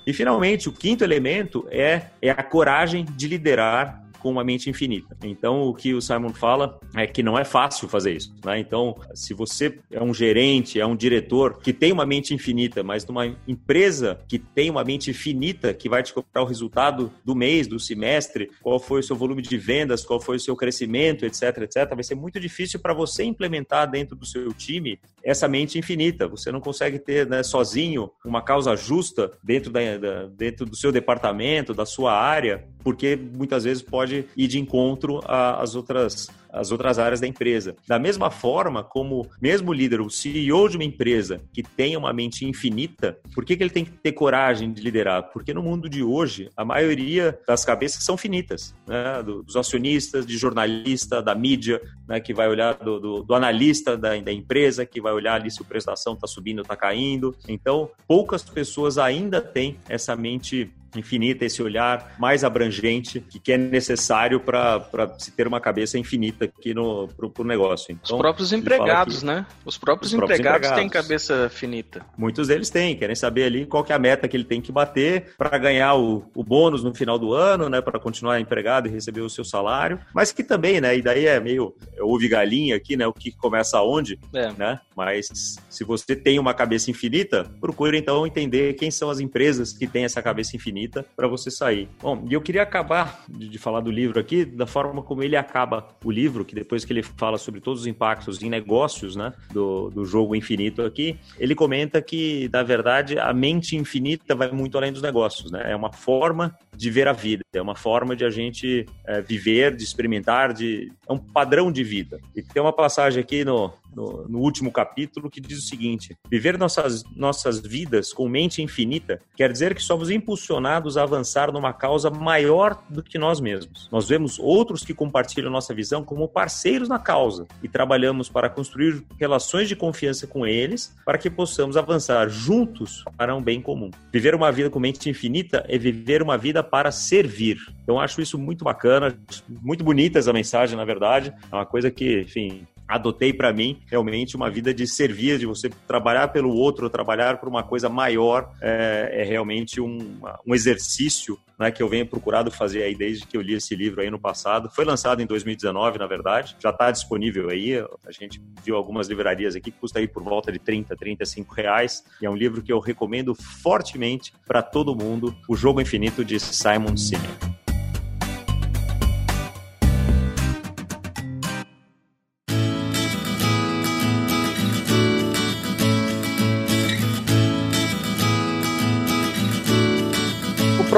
E 0.05 0.13
finalmente, 0.13 0.67
o 0.67 0.71
quinto 0.71 1.03
elemento 1.03 1.65
é, 1.71 2.07
é 2.21 2.29
a 2.29 2.43
coragem 2.43 3.05
de 3.05 3.27
liderar 3.27 4.02
com 4.23 4.31
uma 4.31 4.43
mente 4.43 4.69
infinita. 4.69 5.17
Então, 5.21 5.63
o 5.63 5.73
que 5.73 5.93
o 5.93 6.01
Simon 6.01 6.29
fala 6.29 6.79
é 6.95 7.05
que 7.05 7.21
não 7.21 7.37
é 7.37 7.43
fácil 7.43 7.89
fazer 7.89 8.15
isso. 8.15 8.33
Né? 8.43 8.57
Então, 8.57 8.95
se 9.13 9.33
você 9.33 9.77
é 9.91 10.01
um 10.01 10.13
gerente, 10.13 10.79
é 10.79 10.85
um 10.85 10.95
diretor 10.95 11.59
que 11.59 11.73
tem 11.73 11.91
uma 11.91 12.05
mente 12.05 12.33
infinita, 12.33 12.81
mas 12.81 13.05
numa 13.05 13.27
empresa 13.45 14.17
que 14.25 14.39
tem 14.39 14.69
uma 14.69 14.81
mente 14.85 15.11
finita 15.11 15.73
que 15.73 15.89
vai 15.89 16.01
te 16.01 16.13
cobrar 16.13 16.41
o 16.41 16.45
resultado 16.45 17.11
do 17.25 17.35
mês, 17.35 17.67
do 17.67 17.77
semestre, 17.77 18.49
qual 18.61 18.79
foi 18.79 19.01
o 19.01 19.03
seu 19.03 19.15
volume 19.17 19.41
de 19.41 19.57
vendas, 19.57 20.05
qual 20.05 20.21
foi 20.21 20.37
o 20.37 20.39
seu 20.39 20.55
crescimento, 20.55 21.25
etc, 21.25 21.57
etc, 21.57 21.93
vai 21.93 22.03
ser 22.03 22.15
muito 22.15 22.39
difícil 22.39 22.79
para 22.79 22.93
você 22.93 23.25
implementar 23.25 23.91
dentro 23.91 24.15
do 24.15 24.25
seu 24.25 24.53
time 24.53 24.97
essa 25.21 25.49
mente 25.49 25.77
infinita. 25.77 26.29
Você 26.29 26.49
não 26.49 26.61
consegue 26.61 26.97
ter 26.97 27.27
né, 27.27 27.43
sozinho 27.43 28.09
uma 28.23 28.41
causa 28.41 28.73
justa 28.77 29.31
dentro, 29.43 29.69
da, 29.69 29.97
da, 29.97 30.25
dentro 30.27 30.65
do 30.65 30.77
seu 30.77 30.93
departamento, 30.93 31.73
da 31.73 31.85
sua 31.85 32.13
área, 32.13 32.65
porque 32.83 33.15
muitas 33.15 33.63
vezes 33.63 33.81
pode 33.81 34.12
ir 34.35 34.47
de 34.47 34.59
encontro 34.59 35.21
às 35.25 35.75
outras 35.75 36.29
as 36.53 36.71
outras 36.71 36.99
áreas 36.99 37.19
da 37.19 37.27
empresa. 37.27 37.75
Da 37.87 37.97
mesma 37.97 38.29
forma 38.29 38.83
como 38.83 39.27
mesmo 39.41 39.73
líder, 39.73 39.99
o 39.99 40.09
CEO 40.09 40.69
de 40.69 40.77
uma 40.77 40.83
empresa 40.83 41.41
que 41.51 41.63
tem 41.63 41.97
uma 41.97 42.13
mente 42.13 42.45
infinita, 42.45 43.17
por 43.33 43.43
que, 43.43 43.57
que 43.57 43.63
ele 43.63 43.69
tem 43.71 43.83
que 43.83 43.91
ter 43.91 44.11
coragem 44.11 44.71
de 44.71 44.81
liderar? 44.81 45.31
Porque 45.33 45.53
no 45.53 45.63
mundo 45.63 45.89
de 45.89 46.03
hoje, 46.03 46.49
a 46.55 46.63
maioria 46.63 47.37
das 47.47 47.65
cabeças 47.65 48.03
são 48.03 48.15
finitas, 48.15 48.75
né? 48.87 49.23
dos 49.23 49.55
acionistas, 49.55 50.25
de 50.25 50.37
jornalista, 50.37 51.21
da 51.21 51.33
mídia, 51.33 51.81
né? 52.07 52.19
que 52.19 52.33
vai 52.33 52.47
olhar 52.47 52.75
do, 52.75 52.99
do, 52.99 53.23
do 53.23 53.33
analista 53.33 53.97
da, 53.97 54.15
da, 54.17 54.31
empresa, 54.31 54.85
que 54.85 55.01
vai 55.01 55.13
olhar 55.13 55.35
ali 55.35 55.49
se 55.49 55.61
o 55.61 55.65
prestação 55.65 56.13
está 56.13 56.27
subindo 56.27 56.59
ou 56.59 56.63
está 56.63 56.75
caindo. 56.75 57.35
Então, 57.47 57.89
poucas 58.07 58.43
pessoas 58.43 58.97
ainda 58.97 59.41
têm 59.41 59.77
essa 59.89 60.15
mente 60.15 60.71
infinita, 60.99 61.45
esse 61.45 61.61
olhar 61.61 62.15
mais 62.19 62.43
abrangente 62.43 63.19
que 63.19 63.51
é 63.51 63.57
necessário 63.57 64.39
para 64.39 65.15
se 65.17 65.31
ter 65.31 65.47
uma 65.47 65.59
cabeça 65.59 65.97
infinita 65.97 66.42
aqui 66.43 66.73
no 66.73 67.07
pro, 67.07 67.29
pro 67.29 67.43
negócio. 67.43 67.91
Então, 67.91 68.15
Os 68.15 68.21
próprios 68.21 68.53
empregados, 68.53 69.19
que, 69.19 69.25
né? 69.25 69.45
Os 69.65 69.77
próprios, 69.77 70.11
os 70.11 70.17
próprios 70.17 70.39
empregados, 70.39 70.67
empregados, 70.67 70.79
têm 70.79 70.89
cabeça 70.89 71.49
finita. 71.49 72.05
Muitos 72.17 72.47
deles 72.47 72.69
têm, 72.69 72.95
querem 72.95 73.15
saber 73.15 73.45
ali 73.45 73.65
qual 73.65 73.83
que 73.83 73.91
é 73.91 73.95
a 73.95 73.99
meta 73.99 74.27
que 74.27 74.35
ele 74.35 74.43
tem 74.43 74.61
que 74.61 74.71
bater 74.71 75.33
para 75.37 75.57
ganhar 75.57 75.95
o, 75.95 76.25
o 76.35 76.43
bônus 76.43 76.83
no 76.83 76.93
final 76.93 77.17
do 77.17 77.33
ano, 77.33 77.69
né? 77.69 77.81
Para 77.81 77.99
continuar 77.99 78.39
empregado 78.39 78.87
e 78.87 78.91
receber 78.91 79.21
o 79.21 79.29
seu 79.29 79.43
salário. 79.43 79.99
Mas 80.13 80.31
que 80.31 80.43
também, 80.43 80.79
né? 80.79 80.97
E 80.97 81.01
daí 81.01 81.25
é 81.25 81.39
meio 81.39 81.75
é 81.95 82.03
ouve 82.03 82.27
galinha 82.27 82.75
aqui, 82.75 82.95
né? 82.95 83.07
O 83.07 83.13
que 83.13 83.31
começa 83.31 83.77
aonde, 83.77 84.19
é. 84.33 84.51
né? 84.53 84.79
Mas 84.95 85.57
se 85.69 85.83
você 85.83 86.15
tem 86.15 86.39
uma 86.39 86.53
cabeça 86.53 86.91
infinita, 86.91 87.49
procure 87.59 87.97
então 87.97 88.25
entender 88.25 88.73
quem 88.73 88.91
são 88.91 89.09
as 89.09 89.19
empresas 89.19 89.73
que 89.73 89.87
têm 89.87 90.05
essa 90.05 90.21
cabeça 90.21 90.55
infinita 90.55 91.05
para 91.15 91.27
você 91.27 91.49
sair. 91.49 91.87
Bom, 92.01 92.25
e 92.29 92.33
eu 92.33 92.41
queria 92.41 92.63
acabar 92.63 93.23
de, 93.27 93.47
de, 93.47 93.57
falar 93.57 93.81
do 93.81 93.91
livro 93.91 94.19
aqui 94.19 94.45
da 94.45 94.65
forma 94.65 95.01
como 95.01 95.23
ele 95.23 95.35
acaba 95.35 95.87
o 96.03 96.11
livro, 96.33 96.43
que 96.43 96.55
depois 96.55 96.83
que 96.83 96.91
ele 96.91 97.03
fala 97.03 97.37
sobre 97.37 97.61
todos 97.61 97.81
os 97.81 97.87
impactos 97.87 98.41
em 98.41 98.49
negócios, 98.49 99.15
né, 99.15 99.33
do, 99.51 99.89
do 99.89 100.05
jogo 100.05 100.35
infinito 100.35 100.81
aqui, 100.81 101.17
ele 101.37 101.53
comenta 101.53 102.01
que, 102.01 102.49
na 102.51 102.63
verdade, 102.63 103.19
a 103.19 103.31
mente 103.33 103.75
infinita 103.75 104.35
vai 104.35 104.51
muito 104.51 104.77
além 104.77 104.91
dos 104.91 105.01
negócios, 105.01 105.51
né? 105.51 105.71
É 105.71 105.75
uma 105.75 105.91
forma 105.91 106.57
de 106.75 106.89
ver 106.89 107.07
a 107.07 107.13
vida, 107.13 107.43
é 107.53 107.61
uma 107.61 107.75
forma 107.75 108.15
de 108.15 108.25
a 108.25 108.29
gente 108.29 108.85
é, 109.05 109.21
viver, 109.21 109.75
de 109.75 109.83
experimentar, 109.83 110.53
de 110.53 110.91
é 111.07 111.13
um 111.13 111.17
padrão 111.17 111.71
de 111.71 111.83
vida. 111.83 112.19
E 112.35 112.41
tem 112.41 112.61
uma 112.61 112.73
passagem 112.73 113.21
aqui 113.21 113.45
no, 113.45 113.71
no, 113.95 114.27
no, 114.27 114.39
último 114.39 114.71
capítulo 114.71 115.29
que 115.29 115.39
diz 115.39 115.59
o 115.59 115.67
seguinte: 115.67 116.15
viver 116.29 116.57
nossas, 116.57 117.03
nossas 117.15 117.59
vidas 117.59 118.13
com 118.13 118.27
mente 118.27 118.61
infinita 118.61 119.21
quer 119.35 119.51
dizer 119.51 119.75
que 119.75 119.81
somos 119.81 120.09
impulsionados 120.09 120.97
a 120.97 121.03
avançar 121.03 121.51
numa 121.51 121.73
causa 121.73 122.09
maior 122.09 122.81
do 122.89 123.03
que 123.03 123.17
nós 123.17 123.39
mesmos. 123.39 123.89
Nós 123.91 124.07
vemos 124.07 124.39
outros 124.39 124.83
que 124.83 124.93
compartilham 124.93 125.51
nossa 125.51 125.73
visão 125.73 126.03
como 126.03 126.27
parceiros 126.27 126.89
na 126.89 126.99
causa 126.99 127.45
e 127.61 127.67
trabalhamos 127.67 128.29
para 128.29 128.49
construir 128.49 129.03
relações 129.19 129.67
de 129.67 129.75
confiança 129.75 130.27
com 130.27 130.45
eles 130.45 130.95
para 131.05 131.17
que 131.17 131.29
possamos 131.29 131.77
avançar 131.77 132.29
juntos 132.29 133.03
para 133.17 133.35
um 133.35 133.41
bem 133.41 133.61
comum. 133.61 133.91
Viver 134.11 134.35
uma 134.35 134.51
vida 134.51 134.69
com 134.69 134.79
mente 134.79 135.09
infinita 135.09 135.65
é 135.67 135.77
viver 135.77 136.21
uma 136.21 136.37
vida 136.37 136.63
para 136.63 136.91
servir. 136.91 137.57
Então 137.83 137.99
acho 137.99 138.21
isso 138.21 138.37
muito 138.37 138.63
bacana, 138.63 139.17
muito 139.61 139.83
bonita 139.83 140.19
essa 140.19 140.33
mensagem, 140.33 140.77
na 140.77 140.85
verdade. 140.85 141.33
É 141.51 141.55
uma 141.55 141.65
coisa 141.65 141.91
que, 141.91 142.21
enfim, 142.21 142.65
adotei 142.93 143.33
para 143.33 143.51
mim 143.51 143.79
realmente 143.87 144.35
uma 144.35 144.49
vida 144.49 144.73
de 144.73 144.85
servir, 144.87 145.39
de 145.39 145.45
você 145.45 145.69
trabalhar 145.87 146.27
pelo 146.27 146.53
outro, 146.53 146.89
trabalhar 146.89 147.37
por 147.37 147.49
uma 147.49 147.63
coisa 147.63 147.89
maior, 147.89 148.51
é, 148.61 149.21
é 149.21 149.23
realmente 149.23 149.81
um, 149.81 150.19
um 150.45 150.53
exercício 150.53 151.37
né, 151.57 151.71
que 151.71 151.81
eu 151.81 151.89
venho 151.89 152.05
procurado 152.05 152.51
fazer 152.51 152.83
aí 152.83 152.95
desde 152.95 153.25
que 153.25 153.35
eu 153.35 153.41
li 153.41 153.55
esse 153.55 153.75
livro 153.75 154.01
aí 154.01 154.11
no 154.11 154.19
passado. 154.19 154.69
Foi 154.69 154.85
lançado 154.85 155.21
em 155.21 155.25
2019, 155.25 155.97
na 155.97 156.07
verdade, 156.07 156.55
já 156.59 156.69
está 156.69 156.91
disponível 156.91 157.49
aí. 157.49 157.79
A 158.05 158.11
gente 158.11 158.41
viu 158.63 158.75
algumas 158.75 159.07
livrarias 159.07 159.55
aqui 159.55 159.71
que 159.71 159.79
custa 159.79 159.99
aí 159.99 160.07
por 160.07 160.23
volta 160.23 160.51
de 160.51 160.59
30, 160.59 160.95
35 160.95 161.53
reais. 161.53 162.03
E 162.21 162.25
é 162.25 162.29
um 162.29 162.35
livro 162.35 162.61
que 162.61 162.71
eu 162.71 162.79
recomendo 162.79 163.33
fortemente 163.33 164.33
para 164.45 164.61
todo 164.61 164.95
mundo, 164.95 165.35
O 165.47 165.55
Jogo 165.55 165.81
Infinito 165.81 166.23
de 166.23 166.39
Simon 166.39 166.95
Sinek. 166.95 167.62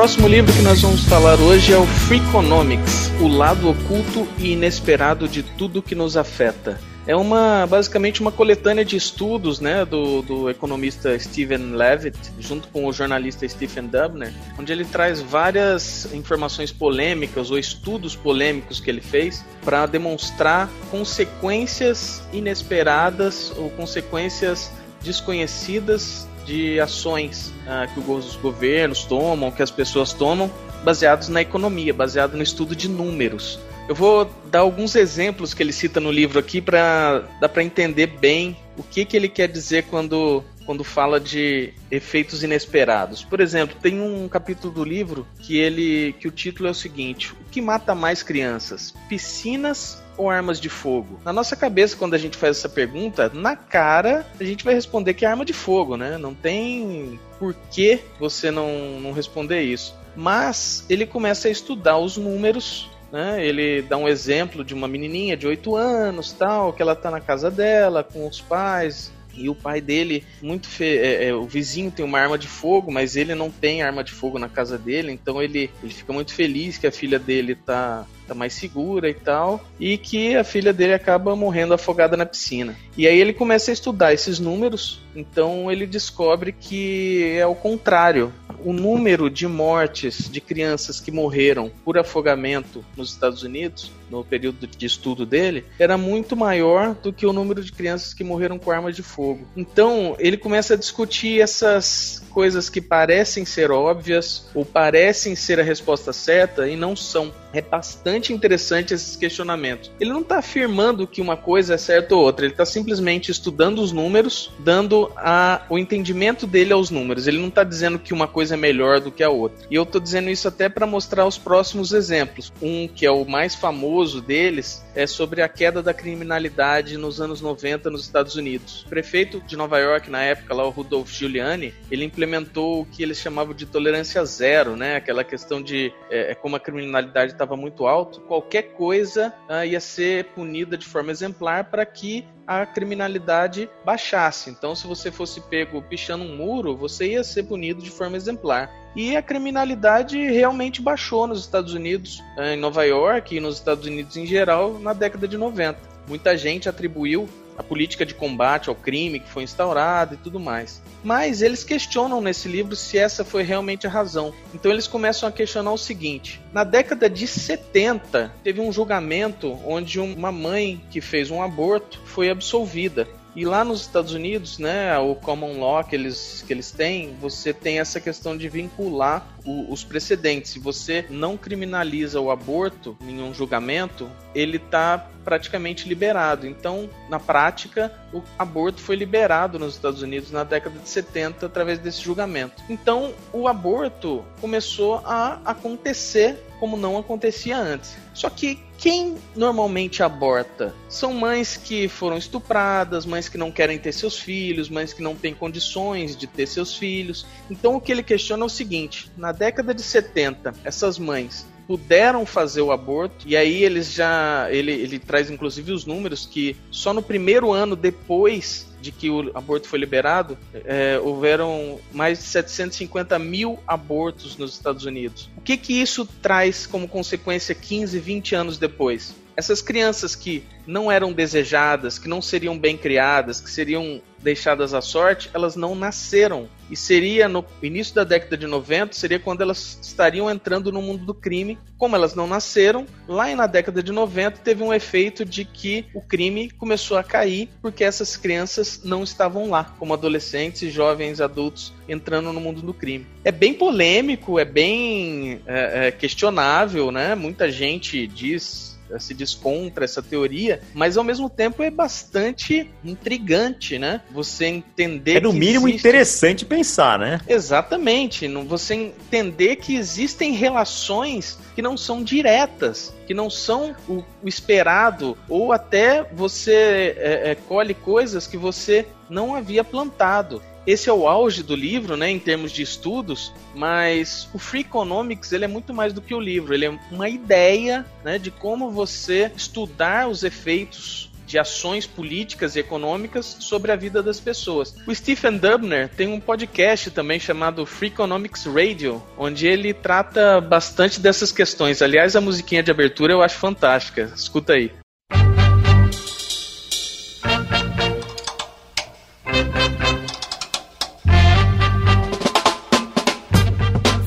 Próximo 0.05 0.27
livro 0.27 0.53
que 0.53 0.61
nós 0.61 0.83
vamos 0.83 1.03
falar 1.05 1.39
hoje 1.39 1.73
é 1.73 1.77
o 1.79 1.83
Freakonomics, 1.83 3.09
o 3.19 3.27
lado 3.27 3.67
oculto 3.67 4.27
e 4.37 4.51
inesperado 4.51 5.27
de 5.27 5.41
tudo 5.41 5.81
que 5.81 5.95
nos 5.95 6.15
afeta. 6.15 6.79
É 7.07 7.15
uma 7.15 7.65
basicamente 7.65 8.21
uma 8.21 8.31
coletânea 8.31 8.85
de 8.85 8.95
estudos 8.95 9.59
né, 9.59 9.83
do, 9.83 10.21
do 10.21 10.47
economista 10.47 11.17
Steven 11.17 11.71
Levitt, 11.71 12.19
junto 12.39 12.67
com 12.67 12.85
o 12.85 12.93
jornalista 12.93 13.49
Stephen 13.49 13.87
Dubner, 13.87 14.31
onde 14.59 14.71
ele 14.71 14.85
traz 14.85 15.21
várias 15.21 16.13
informações 16.13 16.71
polêmicas 16.71 17.49
ou 17.49 17.57
estudos 17.57 18.15
polêmicos 18.15 18.79
que 18.79 18.91
ele 18.91 19.01
fez 19.01 19.43
para 19.63 19.87
demonstrar 19.87 20.69
consequências 20.91 22.21
inesperadas 22.31 23.51
ou 23.57 23.71
consequências 23.71 24.71
desconhecidas 25.01 26.27
de 26.45 26.79
ações 26.79 27.53
ah, 27.67 27.87
que 27.87 27.99
os 27.99 28.35
governos 28.35 29.03
tomam, 29.05 29.51
que 29.51 29.63
as 29.63 29.71
pessoas 29.71 30.13
tomam, 30.13 30.51
baseados 30.83 31.29
na 31.29 31.41
economia, 31.41 31.93
baseado 31.93 32.37
no 32.37 32.43
estudo 32.43 32.75
de 32.75 32.87
números. 32.87 33.59
Eu 33.87 33.95
vou 33.95 34.29
dar 34.49 34.59
alguns 34.59 34.95
exemplos 34.95 35.53
que 35.53 35.61
ele 35.61 35.73
cita 35.73 35.99
no 35.99 36.11
livro 36.11 36.39
aqui 36.39 36.61
para 36.61 37.23
dar 37.39 37.49
para 37.49 37.63
entender 37.63 38.07
bem 38.07 38.57
o 38.77 38.83
que, 38.83 39.05
que 39.05 39.15
ele 39.15 39.29
quer 39.29 39.47
dizer 39.47 39.83
quando, 39.83 40.43
quando 40.65 40.83
fala 40.83 41.19
de 41.19 41.71
efeitos 41.91 42.43
inesperados. 42.43 43.23
Por 43.23 43.39
exemplo, 43.39 43.77
tem 43.79 44.01
um 44.01 44.27
capítulo 44.27 44.73
do 44.73 44.83
livro 44.83 45.27
que 45.39 45.57
ele 45.57 46.13
que 46.19 46.27
o 46.27 46.31
título 46.31 46.67
é 46.67 46.71
o 46.71 46.75
seguinte: 46.75 47.33
O 47.33 47.49
que 47.51 47.61
mata 47.61 47.93
mais 47.93 48.23
crianças? 48.23 48.93
Piscinas 49.07 50.03
ou 50.17 50.29
armas 50.29 50.59
de 50.59 50.69
fogo? 50.69 51.19
Na 51.23 51.33
nossa 51.33 51.55
cabeça, 51.55 51.95
quando 51.95 52.13
a 52.13 52.17
gente 52.17 52.37
faz 52.37 52.57
essa 52.57 52.69
pergunta, 52.69 53.31
na 53.33 53.55
cara 53.55 54.25
a 54.39 54.43
gente 54.43 54.63
vai 54.63 54.73
responder 54.73 55.13
que 55.13 55.25
é 55.25 55.27
arma 55.27 55.45
de 55.45 55.53
fogo, 55.53 55.97
né? 55.97 56.17
Não 56.17 56.33
tem 56.33 57.19
por 57.39 57.53
que 57.71 57.99
você 58.19 58.51
não, 58.51 58.99
não 58.99 59.11
responder 59.11 59.61
isso. 59.61 59.95
Mas 60.15 60.85
ele 60.89 61.05
começa 61.05 61.47
a 61.47 61.51
estudar 61.51 61.97
os 61.97 62.17
números 62.17 62.89
né? 63.11 63.45
Ele 63.45 63.81
dá 63.81 63.95
um 63.95 64.09
exemplo 64.09 64.63
de 64.63 64.73
uma 64.73 64.89
menininha 64.89 65.37
de 65.37 65.47
8 65.47 65.75
anos, 65.75 66.33
tal, 66.33 66.73
que 66.73 66.81
ela 66.81 66.95
tá 66.95 67.09
na 67.09 67.21
casa 67.21 67.49
dela 67.49 68.03
com 68.03 68.27
os 68.27 68.41
pais, 68.41 69.11
e 69.37 69.49
o 69.49 69.55
pai 69.55 69.81
dele, 69.81 70.23
muito 70.41 70.67
fe... 70.67 70.97
é, 70.97 71.27
é, 71.27 71.33
o 71.33 71.45
vizinho 71.45 71.91
tem 71.91 72.05
uma 72.05 72.19
arma 72.19 72.37
de 72.37 72.47
fogo, 72.47 72.91
mas 72.91 73.15
ele 73.15 73.35
não 73.35 73.51
tem 73.51 73.81
arma 73.81 74.03
de 74.03 74.11
fogo 74.11 74.39
na 74.39 74.49
casa 74.49 74.77
dele, 74.77 75.11
então 75.11 75.41
ele, 75.41 75.69
ele 75.83 75.93
fica 75.93 76.11
muito 76.13 76.33
feliz 76.33 76.77
que 76.77 76.87
a 76.87 76.91
filha 76.91 77.19
dele 77.19 77.55
tá 77.55 78.05
tá 78.27 78.33
mais 78.33 78.53
segura 78.53 79.09
e 79.09 79.13
tal, 79.13 79.63
e 79.79 79.97
que 79.97 80.35
a 80.35 80.43
filha 80.43 80.73
dele 80.73 80.93
acaba 80.93 81.35
morrendo 81.35 81.73
afogada 81.73 82.17
na 82.17 82.25
piscina. 82.25 82.75
E 82.97 83.07
aí 83.07 83.19
ele 83.19 83.33
começa 83.33 83.71
a 83.71 83.73
estudar 83.73 84.13
esses 84.13 84.39
números, 84.39 85.01
então 85.15 85.71
ele 85.71 85.85
descobre 85.85 86.51
que 86.51 87.35
é 87.37 87.45
o 87.45 87.55
contrário. 87.55 88.33
O 88.63 88.73
número 88.73 89.29
de 89.29 89.47
mortes 89.47 90.29
de 90.29 90.41
crianças 90.41 90.99
que 90.99 91.11
morreram 91.11 91.71
por 91.83 91.97
afogamento 91.97 92.83
nos 92.95 93.11
Estados 93.11 93.43
Unidos, 93.43 93.91
no 94.09 94.23
período 94.23 94.65
de 94.65 94.85
estudo 94.85 95.25
dele, 95.25 95.65
era 95.77 95.97
muito 95.97 96.35
maior 96.35 96.95
do 96.95 97.13
que 97.13 97.25
o 97.25 97.33
número 97.33 97.63
de 97.63 97.71
crianças 97.71 98.13
que 98.13 98.23
morreram 98.23 98.57
com 98.57 98.71
armas 98.71 98.95
de 98.95 99.03
fogo. 99.03 99.45
Então 99.55 100.15
ele 100.19 100.37
começa 100.37 100.73
a 100.73 100.77
discutir 100.77 101.41
essas 101.41 102.23
coisas 102.31 102.69
que 102.69 102.81
parecem 102.81 103.45
ser 103.45 103.71
óbvias 103.71 104.47
ou 104.53 104.65
parecem 104.65 105.35
ser 105.35 105.59
a 105.59 105.63
resposta 105.63 106.11
certa 106.11 106.67
e 106.67 106.75
não 106.75 106.95
são. 106.95 107.31
É 107.57 107.61
bastante 107.61 108.33
interessante 108.33 108.93
esses 108.93 109.15
questionamentos. 109.15 109.91
Ele 109.99 110.11
não 110.11 110.21
está 110.21 110.39
afirmando 110.39 111.07
que 111.07 111.21
uma 111.21 111.37
coisa 111.37 111.75
é 111.75 111.77
certa 111.77 112.15
ou 112.15 112.21
outra, 112.21 112.45
ele 112.45 112.53
está 112.53 112.65
simplesmente 112.65 113.31
estudando 113.31 113.79
os 113.79 113.91
números, 113.91 114.51
dando 114.59 115.11
a, 115.15 115.61
o 115.69 115.77
entendimento 115.77 116.45
dele 116.45 116.73
aos 116.73 116.89
números. 116.89 117.27
Ele 117.27 117.37
não 117.37 117.47
está 117.47 117.63
dizendo 117.63 117.97
que 117.97 118.13
uma 118.13 118.27
coisa 118.27 118.55
é 118.55 118.57
melhor 118.57 118.99
do 118.99 119.11
que 119.11 119.23
a 119.23 119.29
outra. 119.29 119.65
E 119.69 119.75
eu 119.75 119.83
estou 119.83 120.01
dizendo 120.01 120.29
isso 120.29 120.47
até 120.47 120.67
para 120.67 120.85
mostrar 120.85 121.25
os 121.25 121.37
próximos 121.37 121.93
exemplos. 121.93 122.51
Um 122.61 122.87
que 122.87 123.05
é 123.05 123.11
o 123.11 123.25
mais 123.25 123.55
famoso 123.55 124.21
deles 124.21 124.83
é 124.93 125.07
sobre 125.07 125.41
a 125.41 125.49
queda 125.49 125.81
da 125.81 125.93
criminalidade 125.93 126.97
nos 126.97 127.21
anos 127.21 127.41
90 127.41 127.89
nos 127.89 128.01
Estados 128.01 128.35
Unidos. 128.35 128.83
O 128.83 128.89
prefeito 128.89 129.41
de 129.41 129.55
Nova 129.55 129.79
York, 129.79 130.09
na 130.09 130.21
época, 130.21 130.53
lá, 130.53 130.65
o 130.65 130.69
Rudolph 130.69 131.09
Giuliani, 131.09 131.73
ele 131.89 132.05
implementou 132.05 132.81
o 132.81 132.85
que 132.85 133.03
eles 133.03 133.17
chamavam 133.17 133.53
de 133.53 133.65
tolerância 133.65 134.23
zero, 134.25 134.75
né? 134.75 134.95
Aquela 134.95 135.23
questão 135.23 135.61
de 135.61 135.93
é, 136.09 136.31
é 136.31 136.35
como 136.35 136.55
a 136.55 136.59
criminalidade 136.59 137.35
estava 137.45 137.55
muito 137.55 137.85
alta, 137.85 138.19
qualquer 138.21 138.73
coisa 138.73 139.33
uh, 139.49 139.65
ia 139.65 139.79
ser 139.79 140.25
punida 140.35 140.77
de 140.77 140.85
forma 140.85 141.11
exemplar 141.11 141.65
para 141.65 141.85
que 141.85 142.25
a 142.45 142.65
criminalidade 142.65 143.69
baixasse. 143.83 144.49
Então, 144.49 144.75
se 144.75 144.85
você 144.85 145.11
fosse 145.11 145.41
pego 145.41 145.81
pichando 145.81 146.23
um 146.23 146.35
muro, 146.35 146.75
você 146.75 147.11
ia 147.11 147.23
ser 147.23 147.43
punido 147.43 147.81
de 147.81 147.89
forma 147.89 148.17
exemplar. 148.17 148.69
E 148.95 149.15
a 149.15 149.21
criminalidade 149.21 150.17
realmente 150.17 150.81
baixou 150.81 151.27
nos 151.27 151.41
Estados 151.41 151.73
Unidos, 151.73 152.21
eh, 152.37 152.53
em 152.53 152.57
Nova 152.57 152.83
York 152.83 153.35
e 153.35 153.39
nos 153.39 153.55
Estados 153.55 153.85
Unidos 153.85 154.15
em 154.15 154.25
geral, 154.25 154.79
na 154.79 154.93
década 154.93 155.27
de 155.27 155.37
90. 155.37 155.79
Muita 156.07 156.37
gente 156.37 156.69
atribuiu 156.69 157.27
a 157.57 157.63
política 157.63 158.05
de 158.05 158.13
combate 158.13 158.69
ao 158.69 158.75
crime 158.75 159.19
que 159.19 159.29
foi 159.29 159.43
instaurada 159.43 160.15
e 160.15 160.17
tudo 160.17 160.39
mais. 160.39 160.81
Mas 161.03 161.41
eles 161.41 161.63
questionam 161.63 162.19
nesse 162.21 162.47
livro 162.47 162.75
se 162.75 162.97
essa 162.97 163.23
foi 163.23 163.43
realmente 163.43 163.87
a 163.87 163.89
razão. 163.89 164.33
Então 164.53 164.71
eles 164.71 164.87
começam 164.87 165.27
a 165.27 165.31
questionar 165.31 165.71
o 165.71 165.77
seguinte: 165.77 166.41
na 166.51 166.63
década 166.63 167.09
de 167.09 167.27
70, 167.27 168.33
teve 168.43 168.59
um 168.59 168.71
julgamento 168.71 169.59
onde 169.65 169.99
uma 169.99 170.31
mãe 170.31 170.81
que 170.89 171.01
fez 171.01 171.31
um 171.31 171.41
aborto 171.41 172.01
foi 172.05 172.29
absolvida. 172.29 173.07
E 173.35 173.45
lá 173.45 173.65
nos 173.65 173.81
Estados 173.81 174.13
Unidos, 174.13 174.57
né, 174.59 174.97
o 174.97 175.13
common 175.13 175.59
law 175.59 175.83
que 175.83 175.93
eles, 175.93 176.43
que 176.47 176.53
eles 176.53 176.71
têm, 176.71 177.13
você 177.19 177.53
tem 177.53 177.79
essa 177.79 177.99
questão 177.99 178.37
de 178.37 178.47
vincular 178.47 179.27
o, 179.43 179.71
os 179.71 179.83
precedentes. 179.83 180.51
Se 180.51 180.59
você 180.59 181.05
não 181.09 181.35
criminaliza 181.35 182.19
o 182.21 182.31
aborto 182.31 182.97
em 183.01 183.21
um 183.21 183.33
julgamento, 183.33 184.09
ele 184.33 184.55
está 184.55 185.09
praticamente 185.25 185.89
liberado. 185.89 186.47
Então, 186.47 186.89
na 187.09 187.19
prática, 187.19 187.91
o 188.13 188.21
aborto 188.39 188.79
foi 188.79 188.95
liberado 188.95 189.59
nos 189.59 189.73
Estados 189.73 190.01
Unidos 190.01 190.31
na 190.31 190.45
década 190.45 190.79
de 190.79 190.87
70 190.87 191.45
através 191.45 191.79
desse 191.79 192.01
julgamento. 192.01 192.63
Então, 192.69 193.13
o 193.33 193.47
aborto 193.47 194.23
começou 194.39 195.01
a 195.03 195.41
acontecer 195.43 196.41
como 196.59 196.77
não 196.77 196.97
acontecia 196.97 197.57
antes. 197.57 197.97
Só 198.13 198.29
que 198.29 198.59
quem 198.77 199.15
normalmente 199.35 200.03
aborta 200.03 200.73
são 200.89 201.13
mães 201.13 201.57
que 201.57 201.87
foram 201.87 202.17
estupradas, 202.17 203.05
mães 203.05 203.29
que 203.29 203.37
não 203.37 203.51
querem 203.51 203.77
ter 203.77 203.91
seus 203.91 204.17
filhos, 204.19 204.69
mães 204.69 204.93
que 204.93 205.01
não 205.01 205.15
têm 205.15 205.33
condições 205.33 206.15
de 206.15 206.27
ter 206.27 206.47
seus 206.47 206.75
filhos. 206.75 207.25
Então 207.49 207.75
o 207.75 207.81
que 207.81 207.91
ele 207.91 208.03
questiona 208.03 208.43
é 208.43 208.45
o 208.45 208.49
seguinte: 208.49 209.11
na 209.17 209.31
década 209.31 209.73
de 209.73 209.81
70, 209.81 210.53
essas 210.63 210.99
mães 210.99 211.45
puderam 211.67 212.25
fazer 212.25 212.61
o 212.61 212.71
aborto 212.71 213.27
e 213.27 213.35
aí 213.35 213.63
eles 213.63 213.91
já 213.91 214.47
ele, 214.51 214.71
ele 214.71 214.99
traz 214.99 215.29
inclusive 215.29 215.71
os 215.71 215.85
números 215.85 216.25
que 216.25 216.55
só 216.69 216.93
no 216.93 217.01
primeiro 217.01 217.51
ano 217.51 217.75
depois 217.75 218.67
de 218.85 218.91
que 218.91 219.09
o 219.09 219.31
aborto 219.35 219.67
foi 219.67 219.79
liberado, 219.79 220.37
é, 220.53 220.99
houveram 221.01 221.79
mais 221.91 222.19
de 222.19 222.25
750 222.25 223.17
mil 223.17 223.57
abortos 223.67 224.37
nos 224.37 224.53
Estados 224.53 224.85
Unidos. 224.85 225.27
O 225.35 225.41
que, 225.41 225.57
que 225.57 225.73
isso 225.73 226.07
traz 226.21 226.67
como 226.67 226.87
consequência 226.87 227.55
15, 227.55 227.97
20 227.97 228.35
anos 228.35 228.57
depois? 228.59 229.15
Essas 229.37 229.61
crianças 229.61 230.15
que 230.15 230.43
não 230.65 230.91
eram 230.91 231.11
desejadas, 231.11 231.99
que 231.99 232.07
não 232.07 232.21
seriam 232.21 232.57
bem 232.57 232.77
criadas, 232.77 233.41
que 233.41 233.49
seriam 233.49 234.01
deixadas 234.25 234.73
à 234.73 234.81
sorte, 234.81 235.29
elas 235.33 235.55
não 235.55 235.75
nasceram. 235.75 236.49
E 236.69 236.75
seria 236.75 237.29
no 237.29 237.45
início 237.61 237.93
da 237.93 238.03
década 238.03 238.35
de 238.35 238.47
90, 238.47 238.93
seria 238.93 239.19
quando 239.19 239.41
elas 239.41 239.77
estariam 239.81 240.31
entrando 240.31 240.71
no 240.71 240.81
mundo 240.81 241.05
do 241.05 241.13
crime. 241.13 241.59
Como 241.77 241.95
elas 241.95 242.15
não 242.15 242.25
nasceram, 242.25 242.87
lá 243.07 243.33
na 243.35 243.45
década 243.45 243.83
de 243.83 243.91
90 243.91 244.39
teve 244.39 244.63
um 244.63 244.73
efeito 244.73 245.23
de 245.23 245.45
que 245.45 245.85
o 245.93 246.01
crime 246.01 246.49
começou 246.49 246.97
a 246.97 247.03
cair 247.03 247.49
porque 247.61 247.83
essas 247.83 248.17
crianças 248.17 248.81
não 248.83 249.03
estavam 249.03 249.49
lá, 249.49 249.75
como 249.77 249.93
adolescentes, 249.93 250.63
e 250.63 250.71
jovens, 250.71 251.21
adultos 251.21 251.71
entrando 251.87 252.33
no 252.33 252.41
mundo 252.41 252.63
do 252.63 252.73
crime. 252.73 253.05
É 253.23 253.31
bem 253.31 253.53
polêmico, 253.53 254.39
é 254.39 254.45
bem 254.45 255.41
é, 255.45 255.87
é, 255.87 255.91
questionável, 255.91 256.91
né? 256.91 257.13
Muita 257.13 257.51
gente 257.51 258.07
diz 258.07 258.74
se 258.99 259.13
diz 259.13 259.33
contra 259.33 259.85
essa 259.85 260.01
teoria, 260.01 260.61
mas 260.73 260.97
ao 260.97 261.03
mesmo 261.03 261.29
tempo 261.29 261.63
é 261.63 261.69
bastante 261.69 262.69
intrigante, 262.83 263.77
né? 263.77 264.01
Você 264.11 264.45
entender. 264.45 265.17
É 265.17 265.21
no 265.21 265.33
mínimo 265.33 265.67
existe... 265.67 265.79
interessante 265.79 266.45
pensar, 266.45 266.99
né? 266.99 267.21
Exatamente. 267.27 268.27
Você 268.27 268.73
entender 268.75 269.57
que 269.57 269.75
existem 269.75 270.33
relações 270.33 271.37
que 271.55 271.61
não 271.61 271.77
são 271.77 272.03
diretas, 272.03 272.93
que 273.07 273.13
não 273.13 273.29
são 273.29 273.75
o, 273.87 274.03
o 274.23 274.27
esperado, 274.27 275.17
ou 275.29 275.51
até 275.51 276.03
você 276.03 276.95
é, 276.97 277.31
é, 277.31 277.35
colhe 277.47 277.73
coisas 277.73 278.27
que 278.27 278.37
você 278.37 278.85
não 279.09 279.35
havia 279.35 279.63
plantado 279.63 280.41
esse 280.65 280.89
é 280.89 280.93
o 280.93 281.07
auge 281.07 281.43
do 281.43 281.55
livro, 281.55 281.95
né, 281.95 282.09
em 282.09 282.19
termos 282.19 282.51
de 282.51 282.61
estudos, 282.61 283.31
mas 283.53 284.27
o 284.33 284.39
Free 284.39 284.61
Economics 284.61 285.31
ele 285.31 285.45
é 285.45 285.47
muito 285.47 285.73
mais 285.73 285.93
do 285.93 286.01
que 286.01 286.13
o 286.13 286.19
livro, 286.19 286.53
ele 286.53 286.65
é 286.65 286.79
uma 286.91 287.09
ideia, 287.09 287.85
né, 288.03 288.17
de 288.17 288.31
como 288.31 288.71
você 288.71 289.31
estudar 289.35 290.07
os 290.07 290.23
efeitos 290.23 291.09
de 291.25 291.39
ações 291.39 291.87
políticas 291.87 292.55
e 292.55 292.59
econômicas 292.59 293.37
sobre 293.39 293.71
a 293.71 293.75
vida 293.75 294.01
das 294.03 294.19
pessoas. 294.19 294.75
O 294.85 294.93
Stephen 294.93 295.37
Dubner 295.37 295.89
tem 295.89 296.07
um 296.07 296.19
podcast 296.19 296.91
também 296.91 297.19
chamado 297.19 297.65
Free 297.65 297.87
Economics 297.87 298.45
Radio, 298.45 299.01
onde 299.17 299.47
ele 299.47 299.73
trata 299.73 300.39
bastante 300.39 300.99
dessas 300.99 301.31
questões. 301.31 301.81
Aliás, 301.81 302.15
a 302.15 302.21
musiquinha 302.21 302.61
de 302.61 302.71
abertura 302.71 303.11
eu 303.11 303.23
acho 303.23 303.37
fantástica. 303.37 304.11
Escuta 304.15 304.53
aí. 304.53 304.71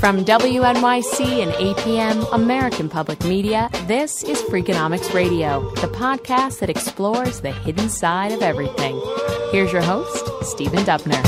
From 0.09 0.25
WNYC 0.25 1.43
and 1.43 1.53
APM, 1.53 2.27
American 2.33 2.89
Public 2.89 3.23
Media, 3.25 3.69
this 3.87 4.23
is 4.23 4.41
Freakonomics 4.41 5.13
Radio, 5.13 5.71
the 5.83 5.89
podcast 5.89 6.61
that 6.61 6.71
explores 6.71 7.43
the 7.43 7.53
hidden 7.53 7.91
side 7.91 8.33
of 8.33 8.41
everything. 8.41 8.99
Here's 9.53 9.71
your 9.71 9.83
host, 9.83 10.25
Stephen 10.41 10.83
Dubner. 10.87 11.23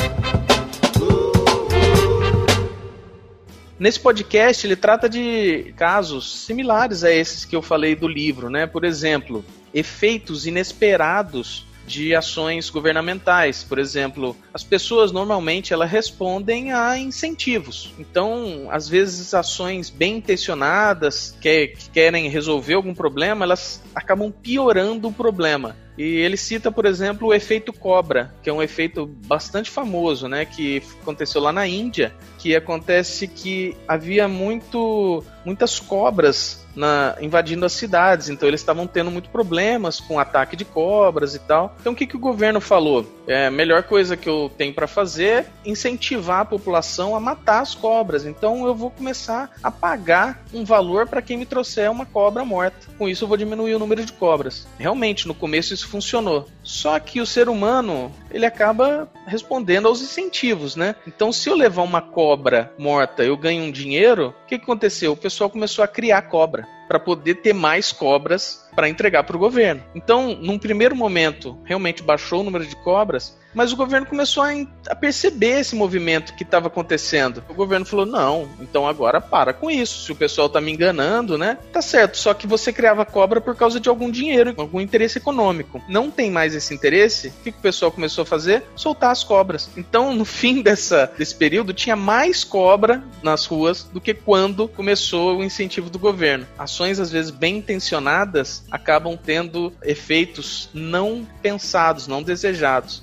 Nesse 3.78 4.00
podcast, 4.00 4.66
ele 4.66 4.76
trata 4.76 5.10
de 5.10 5.74
casos 5.76 6.34
similares 6.46 7.04
a 7.04 7.12
esses 7.12 7.44
que 7.44 7.54
eu 7.54 7.60
falei 7.60 7.94
do 7.94 8.08
livro, 8.08 8.48
né? 8.48 8.66
Por 8.66 8.86
exemplo, 8.86 9.44
efeitos 9.74 10.46
inesperados 10.46 11.66
de 11.90 12.14
ações 12.14 12.70
governamentais. 12.70 13.64
Por 13.64 13.78
exemplo, 13.78 14.36
as 14.54 14.62
pessoas 14.62 15.10
normalmente 15.10 15.72
elas 15.72 15.90
respondem 15.90 16.72
a 16.72 16.96
incentivos. 16.96 17.92
Então, 17.98 18.68
às 18.70 18.88
vezes, 18.88 19.34
ações 19.34 19.90
bem 19.90 20.18
intencionadas 20.18 21.36
que, 21.40 21.68
que 21.68 21.90
querem 21.90 22.28
resolver 22.28 22.74
algum 22.74 22.94
problema, 22.94 23.44
elas 23.44 23.82
acabam 23.92 24.30
piorando 24.30 25.08
o 25.08 25.12
problema. 25.12 25.76
E 25.98 26.02
ele 26.02 26.36
cita, 26.36 26.70
por 26.70 26.86
exemplo, 26.86 27.28
o 27.28 27.34
efeito 27.34 27.72
cobra, 27.72 28.32
que 28.42 28.48
é 28.48 28.52
um 28.52 28.62
efeito 28.62 29.06
bastante 29.26 29.68
famoso, 29.68 30.28
né, 30.28 30.46
que 30.46 30.82
aconteceu 31.02 31.42
lá 31.42 31.52
na 31.52 31.66
Índia, 31.66 32.14
que 32.38 32.56
acontece 32.56 33.26
que 33.26 33.76
havia 33.86 34.26
muito 34.26 35.22
muitas 35.44 35.78
cobras 35.78 36.66
na, 36.74 37.16
invadindo 37.20 37.66
as 37.66 37.72
cidades, 37.72 38.28
então 38.28 38.48
eles 38.48 38.60
estavam 38.60 38.86
tendo 38.86 39.10
muito 39.10 39.28
problemas 39.30 40.00
com 40.00 40.18
ataque 40.18 40.56
de 40.56 40.64
cobras 40.64 41.34
e 41.34 41.38
tal. 41.38 41.74
Então 41.80 41.92
o 41.92 41.96
que, 41.96 42.06
que 42.06 42.16
o 42.16 42.20
governo 42.20 42.60
falou? 42.60 43.06
É, 43.26 43.46
a 43.46 43.50
melhor 43.50 43.82
coisa 43.82 44.16
que 44.16 44.28
eu 44.28 44.50
tenho 44.56 44.74
para 44.74 44.86
fazer 44.86 45.26
é 45.30 45.46
incentivar 45.64 46.40
a 46.40 46.44
população 46.44 47.14
a 47.14 47.20
matar 47.20 47.60
as 47.60 47.74
cobras. 47.74 48.24
Então 48.24 48.66
eu 48.66 48.74
vou 48.74 48.90
começar 48.90 49.50
a 49.62 49.70
pagar 49.70 50.42
um 50.52 50.64
valor 50.64 51.06
para 51.06 51.22
quem 51.22 51.36
me 51.36 51.46
trouxer 51.46 51.90
uma 51.90 52.06
cobra 52.06 52.44
morta. 52.44 52.88
Com 52.98 53.08
isso 53.08 53.24
eu 53.24 53.28
vou 53.28 53.36
diminuir 53.36 53.74
o 53.74 53.78
número 53.78 54.04
de 54.04 54.12
cobras. 54.12 54.66
Realmente, 54.78 55.28
no 55.28 55.34
começo 55.34 55.74
isso 55.74 55.88
funcionou. 55.88 56.48
Só 56.70 57.00
que 57.00 57.20
o 57.20 57.26
ser 57.26 57.48
humano, 57.48 58.12
ele 58.30 58.46
acaba 58.46 59.08
respondendo 59.26 59.88
aos 59.88 60.00
incentivos, 60.00 60.76
né? 60.76 60.94
Então 61.04 61.32
se 61.32 61.50
eu 61.50 61.56
levar 61.56 61.82
uma 61.82 62.00
cobra 62.00 62.72
morta, 62.78 63.24
eu 63.24 63.36
ganho 63.36 63.64
um 63.64 63.72
dinheiro, 63.72 64.32
o 64.44 64.46
que, 64.46 64.54
aconteceu? 64.54 65.10
O 65.10 65.16
pessoal 65.16 65.50
começou 65.50 65.84
a 65.84 65.88
criar 65.88 66.22
cobra. 66.22 66.68
Para 66.90 66.98
poder 66.98 67.36
ter 67.36 67.52
mais 67.52 67.92
cobras 67.92 68.68
para 68.74 68.88
entregar 68.88 69.22
para 69.22 69.36
o 69.36 69.38
governo. 69.38 69.80
Então, 69.94 70.34
num 70.34 70.58
primeiro 70.58 70.96
momento, 70.96 71.56
realmente 71.64 72.02
baixou 72.02 72.40
o 72.40 72.42
número 72.42 72.66
de 72.66 72.74
cobras, 72.74 73.38
mas 73.54 73.72
o 73.72 73.76
governo 73.76 74.06
começou 74.06 74.42
a, 74.42 74.50
a 74.88 74.94
perceber 74.94 75.60
esse 75.60 75.74
movimento 75.74 76.34
que 76.34 76.44
estava 76.44 76.68
acontecendo. 76.68 77.42
O 77.48 77.54
governo 77.54 77.84
falou: 77.84 78.06
não, 78.06 78.48
então 78.60 78.86
agora 78.86 79.20
para 79.20 79.52
com 79.52 79.70
isso. 79.70 80.04
Se 80.04 80.12
o 80.12 80.16
pessoal 80.16 80.46
está 80.46 80.60
me 80.60 80.72
enganando, 80.72 81.36
né? 81.36 81.58
Tá 81.72 81.82
certo, 81.82 82.16
só 82.16 82.32
que 82.32 82.46
você 82.46 82.72
criava 82.72 83.04
cobra 83.04 83.40
por 83.40 83.56
causa 83.56 83.80
de 83.80 83.88
algum 83.88 84.10
dinheiro, 84.10 84.54
algum 84.56 84.80
interesse 84.80 85.18
econômico. 85.18 85.82
Não 85.88 86.10
tem 86.10 86.30
mais 86.30 86.54
esse 86.54 86.72
interesse, 86.72 87.28
o 87.28 87.42
que, 87.42 87.52
que 87.52 87.58
o 87.58 87.62
pessoal 87.62 87.90
começou 87.90 88.22
a 88.22 88.26
fazer? 88.26 88.62
Soltar 88.76 89.10
as 89.10 89.24
cobras. 89.24 89.68
Então, 89.76 90.14
no 90.14 90.24
fim 90.24 90.62
dessa, 90.62 91.12
desse 91.18 91.34
período, 91.34 91.74
tinha 91.74 91.96
mais 91.96 92.44
cobra 92.44 93.02
nas 93.22 93.46
ruas 93.46 93.82
do 93.82 94.00
que 94.00 94.14
quando 94.14 94.68
começou 94.68 95.38
o 95.38 95.44
incentivo 95.44 95.90
do 95.90 95.98
governo. 95.98 96.46
Ações, 96.80 96.98
às 96.98 97.10
vezes, 97.12 97.30
bem 97.30 97.58
intencionadas 97.58 98.64
acabam 98.70 99.14
tendo 99.14 99.70
efeitos 99.82 100.70
não 100.72 101.28
pensados, 101.42 102.06
não 102.06 102.22
desejados. 102.22 103.02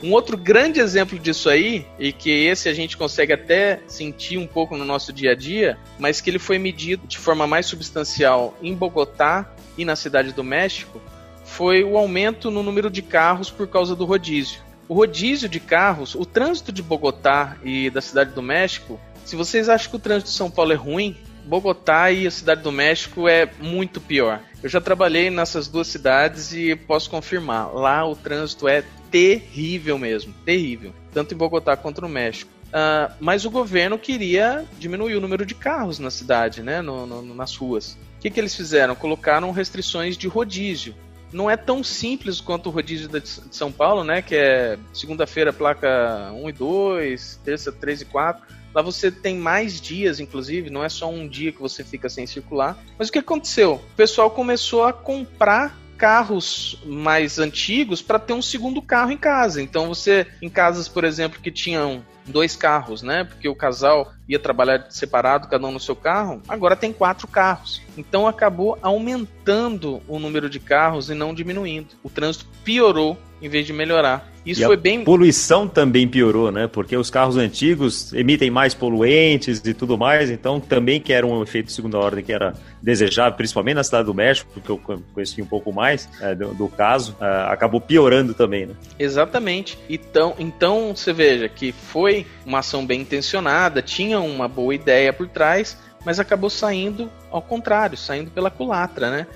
Um 0.00 0.12
outro 0.12 0.36
grande 0.36 0.78
exemplo 0.78 1.18
disso 1.18 1.50
aí, 1.50 1.84
e 1.98 2.12
que 2.12 2.30
esse 2.30 2.68
a 2.68 2.72
gente 2.72 2.96
consegue 2.96 3.32
até 3.32 3.80
sentir 3.88 4.38
um 4.38 4.46
pouco 4.46 4.76
no 4.76 4.84
nosso 4.84 5.12
dia 5.12 5.32
a 5.32 5.34
dia, 5.34 5.76
mas 5.98 6.20
que 6.20 6.30
ele 6.30 6.38
foi 6.38 6.56
medido 6.56 7.04
de 7.08 7.18
forma 7.18 7.44
mais 7.44 7.66
substancial 7.66 8.56
em 8.62 8.76
Bogotá 8.76 9.52
e 9.76 9.84
na 9.84 9.96
Cidade 9.96 10.32
do 10.32 10.44
México, 10.44 11.02
foi 11.44 11.82
o 11.82 11.98
aumento 11.98 12.48
no 12.48 12.62
número 12.62 12.88
de 12.88 13.02
carros 13.02 13.50
por 13.50 13.66
causa 13.66 13.96
do 13.96 14.04
rodízio. 14.04 14.60
O 14.88 14.94
rodízio 14.94 15.48
de 15.48 15.58
carros, 15.58 16.14
o 16.14 16.24
trânsito 16.24 16.70
de 16.70 16.82
Bogotá 16.82 17.56
e 17.64 17.90
da 17.90 18.00
Cidade 18.00 18.30
do 18.30 18.40
México, 18.40 19.00
se 19.28 19.36
vocês 19.36 19.68
acham 19.68 19.90
que 19.90 19.96
o 19.96 19.98
trânsito 19.98 20.30
de 20.30 20.36
São 20.36 20.50
Paulo 20.50 20.72
é 20.72 20.74
ruim, 20.74 21.14
Bogotá 21.44 22.10
e 22.10 22.26
a 22.26 22.30
Cidade 22.30 22.62
do 22.62 22.72
México 22.72 23.28
é 23.28 23.46
muito 23.60 24.00
pior. 24.00 24.40
Eu 24.62 24.70
já 24.70 24.80
trabalhei 24.80 25.28
nessas 25.28 25.68
duas 25.68 25.86
cidades 25.86 26.54
e 26.54 26.74
posso 26.74 27.10
confirmar. 27.10 27.74
Lá 27.74 28.06
o 28.06 28.16
trânsito 28.16 28.66
é 28.66 28.82
terrível 29.10 29.98
mesmo, 29.98 30.32
terrível. 30.46 30.94
Tanto 31.12 31.34
em 31.34 31.36
Bogotá 31.36 31.76
quanto 31.76 32.00
no 32.00 32.08
México. 32.08 32.50
Uh, 32.68 33.12
mas 33.20 33.44
o 33.44 33.50
governo 33.50 33.98
queria 33.98 34.64
diminuir 34.78 35.14
o 35.16 35.20
número 35.20 35.44
de 35.44 35.54
carros 35.54 35.98
na 35.98 36.10
cidade, 36.10 36.62
né, 36.62 36.80
no, 36.80 37.06
no, 37.06 37.34
nas 37.34 37.54
ruas. 37.54 37.98
O 38.16 38.20
que, 38.20 38.30
que 38.30 38.40
eles 38.40 38.54
fizeram? 38.54 38.94
Colocaram 38.94 39.50
restrições 39.50 40.16
de 40.16 40.26
rodízio. 40.26 40.94
Não 41.30 41.50
é 41.50 41.56
tão 41.56 41.84
simples 41.84 42.40
quanto 42.40 42.68
o 42.68 42.72
rodízio 42.72 43.08
de 43.08 43.22
São 43.50 43.70
Paulo, 43.70 44.04
né, 44.04 44.22
que 44.22 44.34
é 44.34 44.78
segunda-feira 44.94 45.52
placa 45.52 46.32
1 46.32 46.48
e 46.48 46.52
2, 46.52 47.40
terça 47.44 47.70
3 47.70 48.00
e 48.00 48.04
4 48.06 48.57
Lá 48.78 48.82
você 48.82 49.10
tem 49.10 49.36
mais 49.36 49.80
dias, 49.80 50.20
inclusive, 50.20 50.70
não 50.70 50.84
é 50.84 50.88
só 50.88 51.10
um 51.10 51.26
dia 51.26 51.50
que 51.50 51.60
você 51.60 51.82
fica 51.82 52.08
sem 52.08 52.28
circular. 52.28 52.78
Mas 52.96 53.08
o 53.08 53.12
que 53.12 53.18
aconteceu? 53.18 53.72
O 53.72 53.96
pessoal 53.96 54.30
começou 54.30 54.84
a 54.84 54.92
comprar 54.92 55.76
carros 55.96 56.80
mais 56.86 57.40
antigos 57.40 58.00
para 58.00 58.20
ter 58.20 58.34
um 58.34 58.40
segundo 58.40 58.80
carro 58.80 59.10
em 59.10 59.16
casa. 59.16 59.60
Então 59.60 59.88
você, 59.88 60.28
em 60.40 60.48
casas, 60.48 60.86
por 60.86 61.02
exemplo, 61.02 61.40
que 61.40 61.50
tinham 61.50 62.04
dois 62.24 62.54
carros, 62.54 63.02
né? 63.02 63.24
Porque 63.24 63.48
o 63.48 63.56
casal 63.56 64.12
ia 64.28 64.38
trabalhar 64.38 64.86
separado, 64.90 65.48
cada 65.48 65.66
um 65.66 65.72
no 65.72 65.80
seu 65.80 65.96
carro, 65.96 66.40
agora 66.46 66.76
tem 66.76 66.92
quatro 66.92 67.26
carros. 67.26 67.82
Então 67.96 68.28
acabou 68.28 68.78
aumentando 68.80 70.00
o 70.06 70.20
número 70.20 70.48
de 70.48 70.60
carros 70.60 71.10
e 71.10 71.14
não 71.14 71.34
diminuindo. 71.34 71.96
O 72.00 72.08
trânsito 72.08 72.46
piorou 72.62 73.18
em 73.40 73.48
vez 73.48 73.66
de 73.66 73.72
melhorar. 73.72 74.28
Isso 74.44 74.62
e 74.62 74.64
foi 74.64 74.74
a 74.76 74.78
bem. 74.78 75.04
poluição 75.04 75.68
também 75.68 76.08
piorou, 76.08 76.50
né? 76.50 76.66
Porque 76.66 76.96
os 76.96 77.10
carros 77.10 77.36
antigos 77.36 78.12
emitem 78.14 78.50
mais 78.50 78.72
poluentes 78.72 79.60
e 79.64 79.74
tudo 79.74 79.98
mais, 79.98 80.30
então 80.30 80.58
também 80.58 81.00
que 81.00 81.12
era 81.12 81.26
um 81.26 81.42
efeito 81.42 81.66
de 81.66 81.72
segunda 81.72 81.98
ordem 81.98 82.24
que 82.24 82.32
era 82.32 82.54
desejável, 82.82 83.36
principalmente 83.36 83.74
na 83.74 83.84
cidade 83.84 84.06
do 84.06 84.14
México, 84.14 84.50
porque 84.54 84.70
eu 84.70 84.78
conheci 85.12 85.42
um 85.42 85.46
pouco 85.46 85.72
mais 85.72 86.08
é, 86.20 86.34
do, 86.34 86.54
do, 86.54 86.68
caso, 86.68 87.14
é, 87.20 87.52
acabou 87.52 87.80
piorando 87.80 88.32
também, 88.32 88.66
né? 88.66 88.74
Exatamente. 88.98 89.78
Então, 89.88 90.34
então 90.38 90.96
você 90.96 91.12
veja 91.12 91.48
que 91.48 91.72
foi 91.72 92.26
uma 92.46 92.60
ação 92.60 92.86
bem 92.86 93.02
intencionada, 93.02 93.82
tinha 93.82 94.18
uma 94.20 94.48
boa 94.48 94.74
ideia 94.74 95.12
por 95.12 95.28
trás, 95.28 95.76
mas 96.04 96.18
acabou 96.18 96.48
saindo 96.48 97.10
ao 97.30 97.42
contrário, 97.42 97.98
saindo 97.98 98.30
pela 98.30 98.50
culatra, 98.50 99.10
né? 99.10 99.26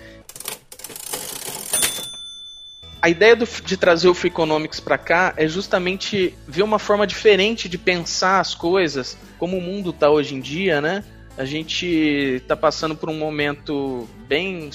A 3.03 3.09
ideia 3.09 3.35
do, 3.35 3.45
de 3.45 3.77
trazer 3.77 4.09
o 4.09 4.15
Free 4.15 4.31
Economics 4.31 4.79
para 4.79 4.97
cá 4.97 5.35
é 5.37 5.49
justamente 5.49 6.33
ver 6.47 6.63
uma 6.63 6.79
forma 6.79 7.05
diferente 7.05 7.69
de 7.69 7.77
pensar 7.77 8.39
as 8.39 8.55
coisas, 8.55 9.19
como 9.41 9.59
o 9.59 9.61
mundo 9.61 9.91
está 9.91 10.09
hoje 10.09 10.37
em 10.37 10.41
dia, 10.41 10.81
né? 10.81 11.03
A 11.37 11.45
gente 11.45 11.85
está 11.87 12.55
passando 12.55 12.95
por 12.95 13.11
um 13.11 13.19
momento 13.19 14.09
bem, 14.29 14.71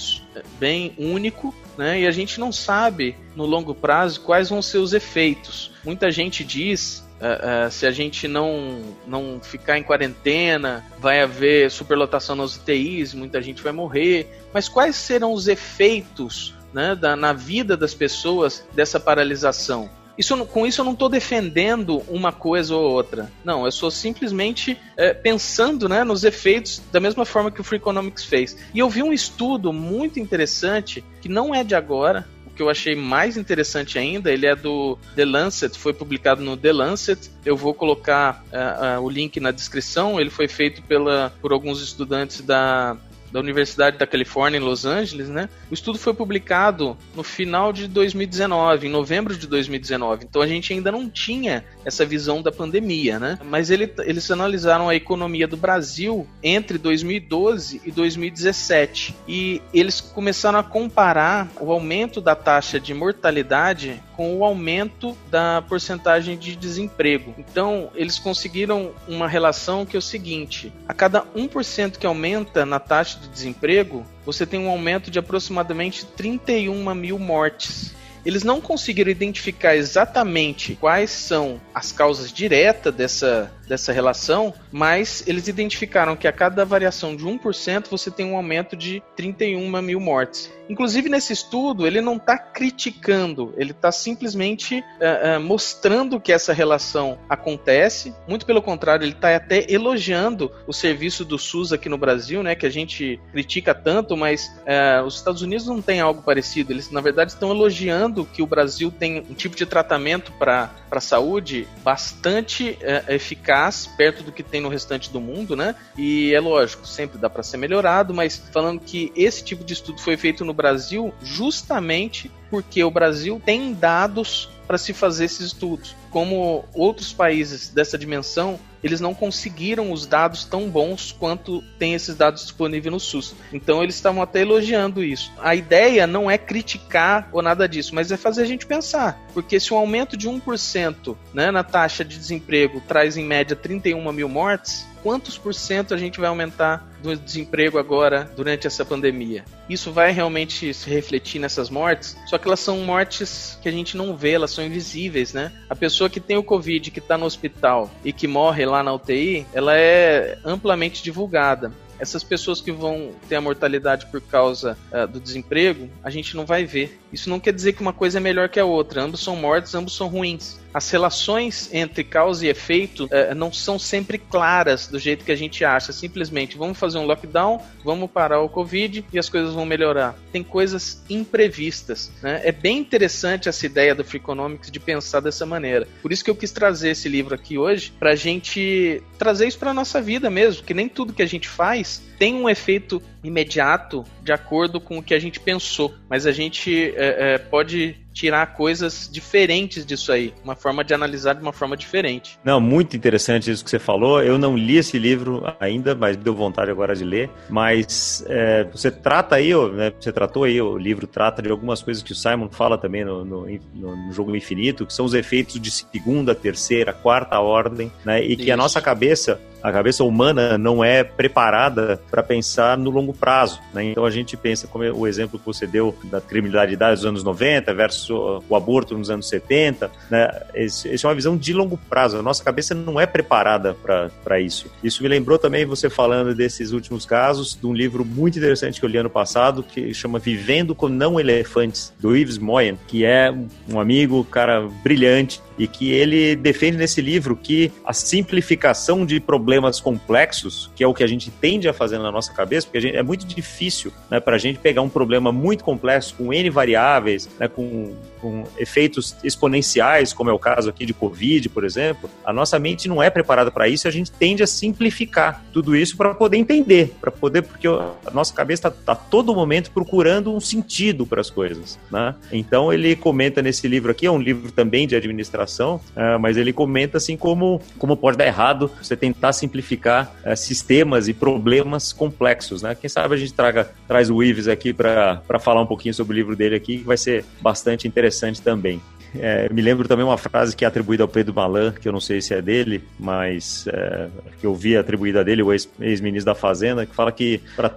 bem 0.60 0.94
único, 0.98 1.56
né? 1.78 2.02
E 2.02 2.08
a 2.08 2.12
gente 2.12 2.38
não 2.38 2.52
sabe 2.52 3.16
no 3.34 3.46
longo 3.46 3.74
prazo 3.74 4.20
quais 4.22 4.50
vão 4.50 4.62
ser 4.62 4.80
os 4.80 4.92
efeitos. 4.92 5.72
Muita 5.84 6.12
gente 6.12 6.44
diz 6.44 7.08
Uh, 7.18 7.66
uh, 7.66 7.72
se 7.72 7.88
a 7.88 7.90
gente 7.90 8.28
não, 8.28 8.94
não 9.08 9.40
ficar 9.42 9.76
em 9.76 9.82
quarentena, 9.82 10.86
vai 11.00 11.20
haver 11.20 11.72
superlotação 11.72 12.36
nas 12.36 12.56
UTIs, 12.56 13.12
muita 13.16 13.42
gente 13.42 13.64
vai 13.64 13.72
morrer. 13.72 14.28
Mas 14.54 14.70
quais 14.70 14.96
serão 14.96 15.34
os 15.34 15.48
efeitos 15.48 16.54
né, 16.74 16.96
da, 16.96 17.16
na 17.16 17.34
vida 17.34 17.76
das 17.76 17.94
pessoas 17.94 18.66
dessa 18.74 19.00
paralisação. 19.00 19.90
Isso, 20.18 20.46
com 20.48 20.66
isso 20.66 20.82
eu 20.82 20.86
não 20.86 20.94
estou 20.94 21.10
defendendo 21.10 22.04
uma 22.08 22.32
coisa 22.32 22.76
ou 22.76 22.92
outra. 22.92 23.32
Não, 23.46 23.62
eu 23.62 23.68
estou 23.68 23.92
simplesmente 23.92 24.78
é, 24.98 25.14
pensando 25.14 25.88
né, 25.88 26.04
nos 26.04 26.24
efeitos 26.24 26.82
da 26.92 27.00
mesma 27.00 27.24
forma 27.24 27.52
que 27.52 27.62
o 27.62 27.64
Free 27.64 27.78
Economics 27.78 28.24
fez. 28.24 28.58
E 28.74 28.80
eu 28.80 28.90
vi 28.90 29.04
um 29.04 29.14
estudo 29.14 29.72
muito 29.72 30.20
interessante, 30.20 31.04
que 31.22 31.30
não 31.30 31.54
é 31.54 31.64
de 31.64 31.76
agora, 31.76 32.28
o 32.48 32.50
que 32.50 32.64
eu 32.64 32.70
achei 32.70 32.96
mais 32.96 33.38
interessante 33.38 34.00
ainda, 34.00 34.32
ele 34.32 34.48
é 34.48 34.56
do 34.56 34.98
The 35.16 35.24
Lancet, 35.24 35.78
foi 35.78 35.94
publicado 35.94 36.42
no 36.42 36.58
The 36.58 36.74
Lancet. 36.74 37.30
Eu 37.46 37.56
vou 37.56 37.76
colocar 37.76 38.44
uh, 38.48 39.00
uh, 39.00 39.04
o 39.04 39.10
link 39.10 39.40
na 39.40 39.52
descrição. 39.52 40.20
Ele 40.20 40.32
foi 40.32 40.48
feito 40.48 40.82
pela, 40.82 41.32
por 41.40 41.52
alguns 41.52 41.80
estudantes 41.80 42.42
da 42.42 42.98
da 43.32 43.40
Universidade 43.40 43.98
da 43.98 44.08
Califórnia 44.08 44.58
em 44.58 44.64
Los 44.64 44.86
Angeles, 44.86 45.30
né? 45.30 45.50
O 45.70 45.74
estudo 45.74 45.98
foi 45.98 46.14
publicado 46.14 46.98
no 47.16 47.24
final 47.24 47.74
de 47.74 47.88
2019, 47.88 48.88
em 48.88 48.90
novembro 48.90 49.36
de 49.36 49.48
2019. 49.48 50.26
Então 50.26 50.42
a 50.42 50.48
gente 50.48 50.74
ainda 50.74 50.92
não 50.92 51.10
tinha 51.10 51.64
essa 51.86 52.06
visão 52.06 52.42
da 52.42 52.52
pandemia, 52.52 53.20
né? 53.20 53.40
Mas 53.44 53.70
ele, 53.70 53.92
eles 54.00 54.30
analisaram 54.32 54.90
a 54.90 54.96
economia 54.96 55.48
do 55.48 55.58
Brasil 55.58 56.28
entre 56.42 56.78
2012 56.78 57.82
e 57.86 57.92
2017 57.92 59.16
e 59.28 59.62
eles 59.74 60.02
começaram 60.02 60.60
a 60.60 60.64
comparar 60.64 61.50
o 61.60 61.72
aumento 61.72 62.22
da 62.22 62.36
taxa 62.36 62.80
de 62.80 62.94
mortalidade 62.94 64.02
com 64.18 64.36
o 64.36 64.44
aumento 64.44 65.16
da 65.30 65.62
porcentagem 65.62 66.36
de 66.36 66.56
desemprego. 66.56 67.36
Então, 67.38 67.92
eles 67.94 68.18
conseguiram 68.18 68.92
uma 69.08 69.28
relação 69.28 69.86
que 69.86 69.96
é 69.96 70.00
o 70.00 70.02
seguinte: 70.02 70.74
a 70.88 70.94
cada 70.94 71.22
1% 71.22 71.98
que 71.98 72.08
aumenta 72.08 72.66
na 72.66 72.80
taxa 72.80 73.20
de 73.20 73.30
desemprego, 73.30 74.04
você 74.26 74.46
tem 74.46 74.60
um 74.60 74.70
aumento 74.70 75.12
de 75.12 75.20
aproximadamente 75.20 76.04
31 76.04 76.96
mil 76.96 77.20
mortes. 77.20 77.96
Eles 78.26 78.44
não 78.44 78.60
conseguiram 78.60 79.12
identificar 79.12 79.76
exatamente 79.78 80.76
quais 80.76 81.12
são 81.12 81.62
as 81.74 81.94
causas 81.94 82.34
diretas 82.34 82.94
dessa, 82.94 83.54
dessa 83.68 83.92
relação, 83.92 84.54
mas 84.72 85.24
eles 85.28 85.48
identificaram 85.48 86.16
que 86.16 86.28
a 86.28 86.32
cada 86.32 86.66
variação 86.66 87.16
de 87.16 87.26
1% 87.26 87.88
você 87.90 88.10
tem 88.10 88.26
um 88.26 88.38
aumento 88.38 88.76
de 88.76 89.02
31 89.16 89.82
mil 89.82 90.00
mortes. 90.00 90.52
Inclusive, 90.70 91.10
nesse 91.10 91.32
estudo, 91.34 91.88
ele 91.88 92.02
não 92.02 92.18
está 92.18 92.38
criticando, 92.38 93.54
ele 93.58 93.72
está 93.72 93.92
simplesmente 93.92 94.80
uh, 94.80 95.38
uh, 95.38 95.42
mostrando 95.42 96.20
que 96.20 96.34
essa 96.34 96.52
relação 96.52 97.18
acontece. 97.30 98.14
Muito 98.28 98.46
pelo 98.46 98.62
contrário, 98.62 99.06
ele 99.06 99.14
está 99.14 99.34
até 99.36 99.66
elogiando 99.72 100.52
o 100.68 100.74
serviço 100.74 101.24
do 101.24 101.38
SUS 101.38 101.72
aqui 101.72 101.88
no 101.88 101.98
Brasil, 101.98 102.44
né, 102.44 102.56
que 102.56 102.66
a 102.66 102.70
gente 102.70 103.20
critica 103.32 103.74
tanto, 103.74 104.18
mas 104.18 104.48
uh, 104.48 105.06
os 105.06 105.16
Estados 105.16 105.42
Unidos 105.42 105.68
não 105.68 105.82
têm 105.82 106.02
algo 106.02 106.22
parecido. 106.22 106.74
Eles, 106.74 106.92
na 106.92 107.02
verdade, 107.02 107.32
estão 107.32 107.52
elogiando 107.52 108.26
que 108.26 108.42
o 108.42 108.48
Brasil 108.48 108.92
tem 108.92 109.20
um 109.30 109.34
tipo 109.34 109.56
de 109.56 109.66
tratamento 109.66 110.34
para 110.34 110.70
a 110.92 111.00
saúde 111.00 111.68
bastante 111.84 112.78
eficaz, 113.08 113.57
perto 113.98 114.24
do 114.24 114.32
que 114.32 114.44
tem 114.44 114.62
no 114.62 114.70
restante 114.70 115.12
do 115.12 115.20
mundo, 115.20 115.56
né? 115.56 115.76
E 115.98 116.34
é 116.34 116.40
lógico, 116.40 116.88
sempre 116.88 117.18
dá 117.18 117.30
para 117.30 117.44
ser 117.44 117.58
melhorado, 117.58 118.14
mas 118.14 118.38
falando 118.52 118.80
que 118.80 119.12
esse 119.16 119.44
tipo 119.44 119.64
de 119.64 119.74
estudo 119.74 120.00
foi 120.00 120.18
feito 120.18 120.46
no 120.46 120.54
Brasil 120.54 121.14
justamente 121.22 122.32
porque 122.50 122.84
o 122.84 122.92
Brasil 122.92 123.42
tem 123.44 123.74
dados 123.74 124.50
para 124.68 124.78
se 124.78 124.94
fazer 124.94 125.26
esses 125.26 125.48
estudos. 125.48 125.96
Como 126.12 126.66
outros 126.74 127.14
países 127.14 127.70
dessa 127.70 127.98
dimensão, 127.98 128.60
eles 128.84 129.00
não 129.00 129.14
conseguiram 129.14 129.92
os 129.92 130.06
dados 130.06 130.44
tão 130.44 130.70
bons 130.70 131.12
quanto 131.12 131.64
tem 131.80 131.94
esses 131.94 132.16
dados 132.16 132.44
disponíveis 132.44 132.92
no 132.92 133.00
SUS. 133.00 133.36
Então 133.52 133.82
eles 133.82 133.96
estavam 133.96 134.22
até 134.22 134.42
elogiando 134.42 135.04
isso. 135.04 135.32
A 135.40 135.56
ideia 135.56 136.06
não 136.06 136.30
é 136.30 136.38
criticar 136.38 137.30
ou 137.32 137.42
nada 137.42 137.68
disso, 137.68 137.96
mas 137.96 138.12
é 138.12 138.18
fazer 138.18 138.44
a 138.44 138.46
gente 138.46 138.66
pensar. 138.66 139.20
Porque 139.34 139.60
se 139.60 139.74
um 139.74 139.78
aumento 139.78 140.18
de 140.18 140.30
1% 140.30 141.16
né, 141.34 141.50
na 141.50 141.64
taxa 141.64 142.04
de 142.04 142.18
desemprego 142.18 142.82
traz 142.88 143.18
em 143.18 143.24
média 143.24 143.56
31 143.56 144.12
mil 144.12 144.30
mortes, 144.30 144.86
quantos 145.08 145.38
por 145.38 145.54
cento 145.54 145.94
a 145.94 145.98
gente 145.98 146.20
vai 146.20 146.28
aumentar 146.28 146.86
do 147.02 147.16
desemprego 147.16 147.80
agora 147.80 148.30
durante 148.36 148.68
essa 148.68 148.84
pandemia. 148.84 149.46
Isso 149.70 149.90
vai 149.90 150.12
realmente 150.12 150.74
se 150.74 150.90
refletir 150.90 151.40
nessas 151.40 151.70
mortes, 151.70 152.18
só 152.26 152.38
que 152.38 152.46
elas 152.46 152.60
são 152.60 152.80
mortes 152.80 153.58
que 153.62 153.70
a 153.70 153.72
gente 153.72 153.96
não 153.96 154.18
vê, 154.18 154.32
elas 154.32 154.52
são 154.52 154.66
invisíveis, 154.66 155.32
né? 155.32 155.54
A 155.70 155.76
pessoa 155.78 156.10
que 156.10 156.20
tem 156.20 156.36
o 156.36 156.44
Covid, 156.44 156.92
que 156.92 157.00
está 157.00 157.18
no 157.18 157.26
hospital 157.26 157.90
e 158.04 158.12
que 158.12 158.28
morre 158.28 158.66
lá 158.66 158.84
na 158.84 158.94
UTI, 158.94 159.46
ela 159.54 159.78
é 159.78 160.40
amplamente 160.44 161.02
divulgada 161.02 161.72
essas 162.00 162.24
pessoas 162.24 162.62
que 162.62 162.72
vão 162.72 163.12
ter 163.28 163.36
a 163.36 163.42
mortalidade 163.42 164.06
por 164.08 164.22
causa 164.22 164.78
uh, 164.92 165.08
do 165.08 165.20
desemprego, 165.20 165.90
a 166.04 166.12
gente 166.12 166.36
não 166.36 166.46
vai 166.46 166.64
ver. 166.64 167.00
Isso 167.12 167.28
não 167.28 167.40
quer 167.40 167.52
dizer 167.52 167.74
que 167.74 167.82
uma 167.82 167.94
coisa 167.94 168.20
é 168.20 168.22
melhor 168.22 168.50
que 168.50 168.60
a 168.60 168.66
outra. 168.66 169.02
Ambos 169.02 169.24
são 169.24 169.36
mortos, 169.36 169.74
ambos 169.74 169.96
são 169.96 170.08
ruins 170.08 170.60
as 170.74 170.90
relações 170.90 171.70
entre 171.74 172.04
causa 172.04 172.46
e 172.46 172.50
efeito 172.50 173.08
é, 173.12 173.34
não 173.34 173.52
são 173.52 173.80
sempre 173.80 174.18
claras 174.18 174.88
do 174.88 175.00
jeito 175.00 175.26
que 175.26 175.32
a 175.32 175.36
gente 175.36 175.64
acha. 175.66 175.92
Simplesmente 175.92 176.58
vamos 176.58 176.78
fazer 176.78 176.98
um 176.98 177.06
lockdown, 177.06 177.62
vamos 177.84 178.10
parar 178.12 178.42
o 178.42 178.50
Covid 178.50 179.06
e 179.12 179.20
as 179.20 179.30
coisas 179.30 179.54
vão 179.54 179.66
melhorar. 179.66 180.16
Tem 180.32 180.44
coisas 180.44 181.04
imprevistas. 181.10 182.12
Né? 182.22 182.42
É 182.44 182.52
bem 182.52 182.78
interessante 182.78 183.50
essa 183.50 183.66
ideia 183.66 183.96
do 183.96 184.04
Freakonomics 184.04 184.72
de 184.72 184.80
pensar 184.80 185.20
dessa 185.20 185.46
maneira. 185.46 185.88
Por 186.02 186.12
isso 186.12 186.24
que 186.24 186.30
eu 186.30 186.36
quis 186.36 186.52
trazer 186.52 186.90
esse 186.90 187.10
livro 187.10 187.34
aqui 187.34 187.58
hoje, 187.58 187.92
para 187.98 188.12
a 188.12 188.16
gente 188.16 189.02
trazer 189.18 189.48
isso 189.48 189.60
para 189.60 189.74
nossa 189.74 190.02
vida 190.02 190.30
mesmo, 190.30 190.64
que 190.64 190.74
nem 190.74 190.88
tudo 190.88 191.14
que 191.14 191.24
a 191.24 191.28
gente 191.28 191.48
faz 191.48 192.02
tem 192.18 192.36
um 192.36 192.50
efeito 192.50 193.02
imediato 193.24 194.04
de 194.24 194.32
acordo 194.32 194.80
com 194.80 194.98
o 194.98 195.04
que 195.04 195.14
a 195.14 195.20
gente 195.20 195.40
pensou, 195.40 195.94
mas 196.10 196.26
a 196.26 196.32
gente 196.32 196.94
é, 196.96 197.34
é, 197.34 197.38
pode 197.38 197.96
tirar 198.14 198.56
coisas 198.56 199.08
diferentes 199.12 199.86
disso 199.86 200.12
aí, 200.12 200.34
uma 200.44 200.56
forma 200.56 200.84
de 200.84 200.92
analisar 200.92 201.34
de 201.34 201.42
uma 201.42 201.54
forma 201.54 201.78
diferente. 201.78 202.40
Não, 202.44 202.60
muito 202.60 202.98
interessante 202.98 203.52
isso 203.52 203.64
que 203.64 203.70
você 203.70 203.78
falou. 203.78 204.24
Eu 204.24 204.40
não 204.40 204.58
li 204.58 204.78
esse 204.78 204.98
livro 204.98 205.44
ainda, 205.60 205.94
mas 205.94 206.18
me 206.18 206.24
deu 206.24 206.34
vontade 206.34 206.72
agora 206.72 206.96
de 206.96 207.04
ler. 207.04 207.30
Mas 207.48 208.26
é, 208.28 208.64
você 208.64 208.90
trata 208.90 209.36
aí, 209.36 209.54
né, 209.72 209.94
você 210.00 210.12
tratou 210.12 210.46
aí, 210.46 210.60
o 210.60 210.80
livro 210.80 211.06
trata 211.06 211.44
de 211.44 211.52
algumas 211.52 211.84
coisas 211.84 212.02
que 212.02 212.12
o 212.12 212.16
Simon 212.16 212.50
fala 212.50 212.76
também 212.76 213.06
no, 213.06 213.24
no, 213.24 213.46
no 213.76 214.12
jogo 214.12 214.36
infinito, 214.36 214.86
que 214.88 214.94
são 214.94 215.06
os 215.06 215.14
efeitos 215.14 215.62
de 215.62 215.70
segunda, 215.70 216.34
terceira, 216.34 216.92
quarta 216.94 217.40
ordem, 217.40 217.92
né? 218.04 218.24
E 218.24 218.36
que 218.36 218.44
isso. 218.44 218.54
a 218.54 218.58
nossa 218.58 218.82
cabeça 218.82 219.40
a 219.62 219.72
cabeça 219.72 220.04
humana 220.04 220.58
não 220.58 220.84
é 220.84 221.04
preparada 221.04 222.00
para 222.10 222.24
pensar 222.24 222.78
no 222.78 222.90
longo 222.90 223.14
prazo. 223.14 223.60
Né? 223.74 223.86
Então 223.86 224.06
a 224.06 224.12
gente 224.12 224.38
pensa, 224.38 224.68
como 224.68 224.84
o 224.84 225.08
exemplo 225.08 225.40
que 225.40 225.46
você 225.46 225.66
deu 225.66 225.96
da 226.06 226.22
criminalidade 226.22 226.96
dos 226.96 227.06
anos 227.06 227.24
90 227.24 227.74
versus 227.74 228.10
o 228.10 228.56
aborto 228.56 228.98
nos 228.98 229.10
anos 229.10 229.28
70, 229.28 229.90
né? 230.10 230.30
Esse, 230.54 230.88
esse 230.90 231.06
é 231.06 231.10
uma 231.10 231.16
visão 231.16 231.36
de 231.36 231.54
longo 231.54 231.78
prazo. 231.90 232.18
A 232.18 232.22
nossa 232.22 232.44
cabeça 232.44 232.74
não 232.74 233.00
é 233.00 233.06
preparada 233.06 233.76
para 234.24 234.40
isso. 234.40 234.68
Isso 234.84 235.02
me 235.04 235.10
lembrou 235.10 235.38
também 235.38 235.66
você 235.66 235.90
falando 235.90 236.34
desses 236.36 236.72
últimos 236.72 237.06
casos, 237.06 237.58
de 237.60 237.66
um 237.66 237.74
livro 237.74 238.06
muito 238.06 238.38
interessante 238.38 238.80
que 238.80 238.86
eu 238.86 238.90
li 238.90 238.98
ano 238.98 239.10
passado, 239.10 239.64
que 239.64 239.94
chama 239.94 240.20
Vivendo 240.20 240.76
com 240.76 240.88
Não 240.88 241.20
Elefantes, 241.20 241.94
do 242.00 242.16
Yves 242.16 242.38
Moyen, 242.38 242.78
que 242.88 243.04
é 243.06 243.34
um 243.70 243.80
amigo, 243.80 244.24
cara 244.26 244.68
brilhante, 244.84 245.42
e 245.58 245.68
que 245.68 245.92
ele 245.92 246.36
defende 246.36 246.78
nesse 246.78 247.02
livro 247.02 247.36
que 247.36 247.72
a 247.84 247.94
simplificação 247.94 249.06
de 249.06 249.20
problemas 249.20 249.80
complexos, 249.80 250.70
que 250.76 250.84
é 250.84 250.88
o 250.88 250.94
que 250.94 251.04
a 251.04 251.08
gente 251.08 251.32
tende 251.32 251.68
a 251.68 251.74
fazer 251.74 251.98
na 251.98 252.12
nossa 252.12 252.32
cabeça, 252.32 252.68
porque 252.68 252.80
gente, 252.80 252.96
é 252.96 253.04
muito 253.04 253.26
difícil 253.26 253.92
né, 254.10 254.20
para 254.20 254.36
a 254.36 254.40
gente 254.40 254.60
pegar 254.60 254.82
um 254.82 254.90
problema 254.90 255.32
muito 255.32 255.64
complexo, 255.64 256.16
com 256.16 256.32
N 256.34 256.50
variáveis, 256.50 257.28
né, 257.40 257.48
com, 257.48 257.96
com 258.22 258.44
efeitos 258.58 259.16
exponenciais, 259.24 260.14
como 260.14 260.30
é 260.30 260.34
o 260.34 260.40
caso 260.40 260.70
aqui 260.70 260.86
de 260.86 260.94
Covid, 260.94 261.50
por 261.50 261.64
exemplo, 261.64 262.10
a 262.24 262.32
nossa 262.32 262.60
mente 262.60 262.88
não 262.88 263.02
é 263.02 263.10
preparada 263.10 263.50
para 263.50 263.68
isso 263.68 263.88
e 263.88 263.90
a 263.90 263.92
gente 263.92 264.12
tende 264.12 264.44
a 264.44 264.48
simplificar 264.48 265.44
tudo 265.52 265.76
isso 265.76 265.98
para 265.98 266.14
poder 266.14 266.38
entender, 266.38 266.94
para 267.02 267.12
poder, 267.12 267.42
porque 267.42 267.68
a 267.68 268.12
nossa 268.14 268.34
cabeça 268.34 268.68
está 268.68 268.72
tá 268.72 268.96
todo 268.96 269.34
momento 269.34 269.72
procurando 269.72 270.34
um 270.34 270.40
sentido 270.40 271.06
para 271.06 271.22
as 271.22 271.30
coisas. 271.30 271.80
Né? 271.92 272.14
Então 272.32 272.72
ele 272.72 272.96
comenta 272.96 273.42
nesse 273.42 273.68
livro 273.68 273.92
aqui, 273.92 274.06
é 274.06 274.12
um 274.12 274.20
livro 274.20 274.52
também 274.52 274.88
de 274.88 274.96
administração 274.96 275.47
uh, 275.96 276.20
mas 276.20 276.38
ele 276.38 276.52
comenta 276.52 276.98
assim 276.98 277.16
como, 277.16 277.62
como 277.78 277.96
pode 277.96 278.18
dar 278.18 278.26
errado 278.26 278.70
você 278.82 278.96
tentar 278.96 279.34
simplificar 279.34 280.12
uh, 280.26 280.36
sistemas 280.36 281.08
e 281.08 281.14
problemas 281.14 281.94
complexos, 281.94 282.62
né? 282.62 282.76
Quem 282.76 282.90
sabe 282.90 283.16
a 283.16 283.18
gente 283.18 283.34
traga, 283.34 283.72
traz 283.88 284.10
o 284.10 284.22
Ives 284.22 284.48
aqui 284.48 284.74
para 284.74 285.22
falar 285.40 285.62
um 285.62 285.66
pouquinho 285.66 285.94
sobre 285.94 286.14
o 286.14 286.18
livro 286.18 286.36
dele 286.36 286.56
aqui, 286.56 286.80
que 286.80 286.84
vai 286.84 286.98
ser 286.98 287.26
bastante 287.42 287.88
interessante 287.88 288.42
também. 288.42 288.82
É, 289.20 289.50
me 289.52 289.62
lembro 289.62 289.88
também 289.88 290.06
uma 290.06 290.18
frase 290.18 290.56
que 290.56 290.66
é 290.66 290.68
atribuída 290.68 291.04
ao 291.04 291.08
Pedro 291.08 291.34
Malan, 291.34 291.72
que 291.72 291.88
eu 291.88 291.92
não 291.92 292.00
sei 292.00 292.22
se 292.22 292.34
é 292.34 292.42
dele, 292.42 292.84
mas 293.00 293.66
é, 293.68 294.08
que 294.40 294.46
eu 294.46 294.56
vi 294.56 294.78
atribuída 294.78 295.24
dele, 295.24 295.44
o 295.44 295.52
ex-ministro 295.54 296.26
da 296.26 296.36
Fazenda, 296.36 296.86
que 296.86 296.96
fala 296.96 297.12
que 297.12 297.42
para 297.56 297.70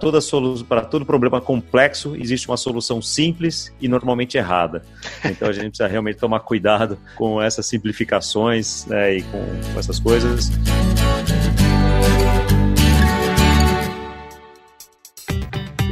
todo 0.81 1.05
problema 1.05 1.41
complexo 1.41 2.15
existe 2.15 2.47
uma 2.47 2.57
solução 2.57 3.01
simples 3.01 3.73
e 3.81 3.87
normalmente 3.87 4.37
errada. 4.37 4.83
Então 5.25 5.49
a 5.49 5.53
gente 5.53 5.69
precisa 5.69 5.87
realmente 5.87 6.17
tomar 6.17 6.39
cuidado 6.41 6.97
com 7.15 7.41
essas 7.41 7.65
simplificações 7.65 8.85
né, 8.85 9.17
e 9.17 9.21
com, 9.23 9.45
com 9.73 9.79
essas 9.79 9.99
coisas. 9.99 10.51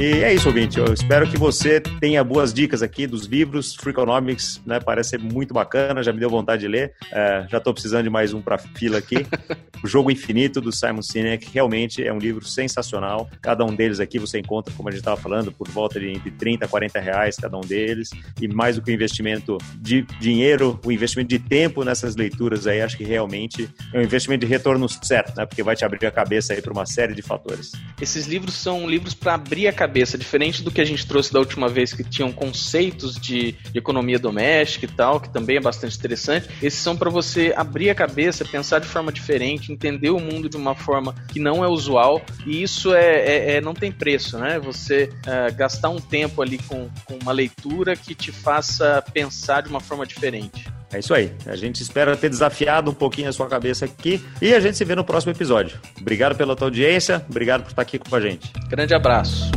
E 0.00 0.24
é 0.24 0.32
isso, 0.32 0.48
ouvinte. 0.48 0.78
Eu 0.78 0.94
espero 0.94 1.28
que 1.28 1.36
você 1.36 1.78
tenha 1.78 2.24
boas 2.24 2.54
dicas 2.54 2.82
aqui 2.82 3.06
dos 3.06 3.26
livros. 3.26 3.74
Freakonomics, 3.74 4.58
né? 4.64 4.80
Parece 4.80 5.10
ser 5.10 5.18
muito 5.18 5.52
bacana, 5.52 6.02
já 6.02 6.10
me 6.10 6.18
deu 6.18 6.30
vontade 6.30 6.62
de 6.62 6.68
ler. 6.68 6.94
É, 7.12 7.46
já 7.50 7.58
estou 7.58 7.74
precisando 7.74 8.04
de 8.04 8.08
mais 8.08 8.32
um 8.32 8.40
para 8.40 8.56
fila 8.56 8.96
aqui. 8.96 9.26
o 9.84 9.86
Jogo 9.86 10.10
Infinito, 10.10 10.58
do 10.58 10.72
Simon 10.72 11.02
Sinek, 11.02 11.50
realmente 11.52 12.02
é 12.02 12.10
um 12.10 12.16
livro 12.16 12.46
sensacional. 12.46 13.28
Cada 13.42 13.62
um 13.62 13.74
deles 13.74 14.00
aqui 14.00 14.18
você 14.18 14.38
encontra, 14.38 14.72
como 14.74 14.88
a 14.88 14.90
gente 14.90 15.00
estava 15.00 15.20
falando, 15.20 15.52
por 15.52 15.68
volta 15.68 16.00
de 16.00 16.08
entre 16.08 16.30
30 16.30 16.64
a 16.64 16.68
40 16.68 16.98
reais 16.98 17.36
cada 17.36 17.58
um 17.58 17.60
deles. 17.60 18.08
E 18.40 18.48
mais 18.48 18.76
do 18.76 18.82
que 18.82 18.90
o 18.90 18.94
investimento 18.94 19.58
de 19.76 20.06
dinheiro, 20.18 20.80
o 20.82 20.90
investimento 20.90 21.28
de 21.28 21.38
tempo 21.38 21.84
nessas 21.84 22.16
leituras 22.16 22.66
aí, 22.66 22.80
acho 22.80 22.96
que 22.96 23.04
realmente 23.04 23.68
é 23.92 23.98
um 23.98 24.02
investimento 24.02 24.46
de 24.46 24.50
retorno 24.50 24.88
certo, 24.88 25.36
né? 25.36 25.44
Porque 25.44 25.62
vai 25.62 25.76
te 25.76 25.84
abrir 25.84 26.06
a 26.06 26.10
cabeça 26.10 26.54
aí 26.54 26.62
para 26.62 26.72
uma 26.72 26.86
série 26.86 27.12
de 27.12 27.20
fatores. 27.20 27.72
Esses 28.00 28.26
livros 28.26 28.54
são 28.54 28.88
livros 28.88 29.12
para 29.12 29.34
abrir 29.34 29.68
a 29.68 29.72
cabeça 29.74 29.89
cabeça, 29.90 30.16
diferente 30.16 30.62
do 30.62 30.70
que 30.70 30.80
a 30.80 30.84
gente 30.84 31.04
trouxe 31.04 31.32
da 31.32 31.40
última 31.40 31.68
vez, 31.68 31.92
que 31.92 32.04
tinham 32.04 32.30
conceitos 32.30 33.16
de, 33.16 33.56
economia 33.74 34.18
doméstica 34.20 34.84
e 34.84 34.88
tal, 34.88 35.18
que 35.18 35.28
também 35.28 35.56
é 35.56 35.60
bastante 35.60 35.98
interessante. 35.98 36.48
Esses 36.62 36.78
são 36.78 36.96
para 36.96 37.10
você 37.10 37.52
abrir 37.56 37.90
a 37.90 37.94
cabeça, 37.94 38.44
pensar 38.44 38.78
de 38.78 38.86
forma 38.86 39.10
diferente, 39.10 39.72
entender 39.72 40.10
o 40.10 40.20
mundo 40.20 40.48
de 40.48 40.56
uma 40.56 40.76
forma 40.76 41.14
que 41.32 41.40
não 41.40 41.64
é 41.64 41.68
usual, 41.68 42.22
e 42.46 42.62
isso 42.62 42.94
é, 42.94 43.16
é, 43.16 43.52
é 43.54 43.60
não 43.60 43.74
tem 43.74 43.90
preço, 43.90 44.38
né? 44.38 44.60
Você 44.60 45.10
é, 45.26 45.50
gastar 45.50 45.88
um 45.88 46.00
tempo 46.00 46.40
ali 46.40 46.58
com, 46.58 46.88
com 47.04 47.18
uma 47.20 47.32
leitura 47.32 47.96
que 47.96 48.14
te 48.14 48.30
faça 48.30 49.02
pensar 49.12 49.62
de 49.62 49.70
uma 49.70 49.80
forma 49.80 50.06
diferente. 50.06 50.64
É 50.92 50.98
isso 50.98 51.14
aí. 51.14 51.32
A 51.46 51.56
gente 51.56 51.82
espera 51.82 52.16
ter 52.16 52.28
desafiado 52.28 52.90
um 52.90 52.94
pouquinho 52.94 53.28
a 53.28 53.32
sua 53.32 53.46
cabeça 53.46 53.84
aqui 53.84 54.24
e 54.42 54.52
a 54.54 54.60
gente 54.60 54.76
se 54.76 54.84
vê 54.84 54.94
no 54.94 55.04
próximo 55.04 55.32
episódio. 55.32 55.78
Obrigado 56.00 56.36
pela 56.36 56.56
tua 56.56 56.66
audiência, 56.66 57.24
obrigado 57.28 57.62
por 57.62 57.70
estar 57.70 57.82
aqui 57.82 57.98
com 57.98 58.14
a 58.14 58.20
gente. 58.20 58.52
Grande 58.68 58.94
abraço. 58.94 59.50